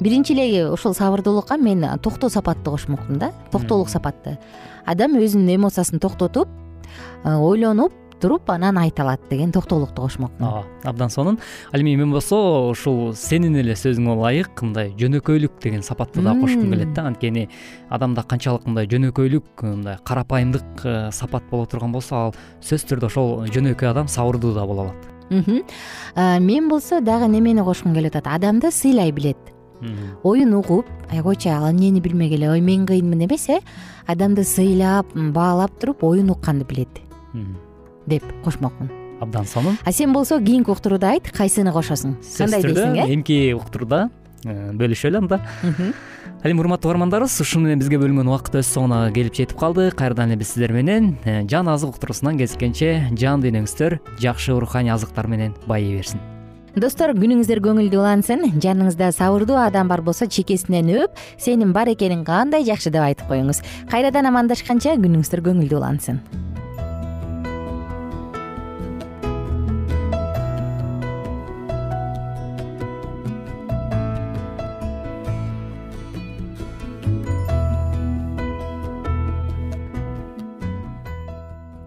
Биринчи 0.00 0.32
эле 0.32 0.70
ушул 0.70 0.94
сабырдуулукка 0.94 1.56
мен 1.56 1.84
токтоо 2.02 2.30
сапатты 2.30 2.70
кошмокмун 2.70 3.18
да. 3.18 3.32
Токтоолук 3.50 3.88
сапатты. 3.88 4.38
Адам 4.84 5.16
өзүнүн 5.16 5.56
эмоциясын 5.56 5.98
токтотуп 5.98 6.48
ойлонуп 7.24 7.92
туруп 8.24 8.48
анан 8.50 8.78
айта 8.80 9.02
алат 9.02 9.20
деген 9.28 9.52
токтоолукту 9.52 10.02
кошмокмун 10.02 10.48
ооба 10.48 10.64
абдан 10.82 11.10
сонун. 11.10 11.38
Ал 11.72 11.80
эми 11.80 11.94
мен 11.96 12.10
болсо 12.10 12.70
ушул 12.70 13.12
сенин 13.14 13.56
эле 13.60 13.74
сөзүңө 13.76 14.16
ылайык 14.16 14.62
мындай 14.64 14.94
жөнөкөйлүк 14.96 15.60
деген 15.60 15.82
сапатты 15.84 16.22
да 16.24 16.32
кошкум 16.40 16.72
келет 16.72 16.94
да. 16.96 17.04
Анткени 17.10 17.50
адамда 17.90 18.22
канчалык 18.22 18.64
мындай 18.64 18.88
жөнөкөйлүк 18.88 19.62
мындай 19.62 19.98
карапайымдык 20.08 20.84
э, 20.84 21.10
сапат 21.12 21.44
боло 21.50 21.66
турган 21.66 21.92
болсо 21.92 22.16
ал 22.16 22.34
сөзсүз 22.62 22.88
түрдө 22.94 23.10
ошол 23.12 23.34
жөнөкөй 23.52 23.90
адам 23.90 24.08
сабырдуу 24.08 24.54
да 24.56 24.64
боло 24.64 24.88
алат. 24.88 25.10
Мен 26.40 26.68
болсо 26.68 27.02
дагы 27.04 27.28
немени 27.28 27.60
кошкум 27.60 27.92
келип 27.92 28.16
атат? 28.16 28.32
Адамды 28.32 28.70
сыйлай 28.72 29.12
билет. 29.12 29.36
Оюн 30.22 30.54
угуп 30.54 30.86
ай 31.10 31.20
койчу 31.20 31.50
ал 31.50 31.68
эмнени 31.70 32.00
билмегиле 32.00 32.50
ой 32.50 32.60
мен 32.60 32.86
кыйынмын 32.86 33.26
эмес 33.26 33.48
э. 33.50 33.60
Адамды 34.06 34.44
сыйлап 34.44 35.06
баалап 35.12 35.78
туруп 35.78 36.04
оюн 36.04 36.30
укканды 36.30 36.64
билет 36.64 36.88
деп 38.06 38.24
кошмокмун. 38.44 38.90
Абдан 39.20 39.46
сонун. 39.46 39.78
А 39.84 39.92
сен 39.92 40.12
болсо 40.12 40.40
кийинки 40.40 40.70
уктурууда 40.70 41.14
айт 41.14 41.30
кайсыны 41.32 41.72
кошосуң? 41.72 42.18
Кандай 42.38 42.62
дейсиң 42.62 42.98
э? 42.98 43.06
эмки 43.14 43.38
уктурууда 43.54 44.08
э, 44.44 44.72
бөлүшөлү 44.74 45.22
анда 45.22 45.40
ал 46.44 46.50
эми 46.50 46.60
урматтуу 46.60 46.90
угармандарыбыз 46.90 47.40
ушуну 47.40 47.68
менен 47.68 47.80
бизге 47.80 47.96
бөлүнгөн 48.02 48.28
убакыт 48.28 48.58
өз 48.60 48.68
соңуна 48.74 49.08
келип 49.14 49.34
жетип 49.38 49.56
калды. 49.58 49.88
Кайрадан 49.96 50.34
эле 50.34 50.42
биз 50.42 50.52
сиздер 50.52 50.74
менен 50.76 51.16
э, 51.24 51.46
жан 51.48 51.68
азык 51.72 51.94
уктуруусунан 51.94 52.36
кезишкенче 52.38 53.10
жан 53.16 53.40
дүйнөңүздөр 53.40 53.98
жакшы 54.20 54.58
руханий 54.58 54.92
азыктар 54.92 55.30
менен 55.30 55.54
байый 55.66 55.96
берсин. 55.96 56.20
Достор 56.74 57.14
күнүңүздөр 57.14 57.60
көңүлдүү 57.62 58.00
улансын 58.02 58.48
жаныңызда 58.58 59.12
сабырдуу 59.14 59.60
адам 59.62 59.88
бар 59.88 60.02
болсо 60.02 60.26
чекесинен 60.26 60.90
өөп 60.90 61.22
сенин 61.38 61.72
бар 61.72 61.92
экениң 61.94 62.26
кандай 62.26 62.66
жакшы 62.66 62.90
деп 62.90 63.06
айтып 63.06 63.30
коюңуз. 63.30 63.62
Кайрадан 63.92 64.26
амандашканча 64.32 64.98
күнүңүздөр 64.98 65.46
көңүлдүү 65.46 65.78
улансын 65.78 66.20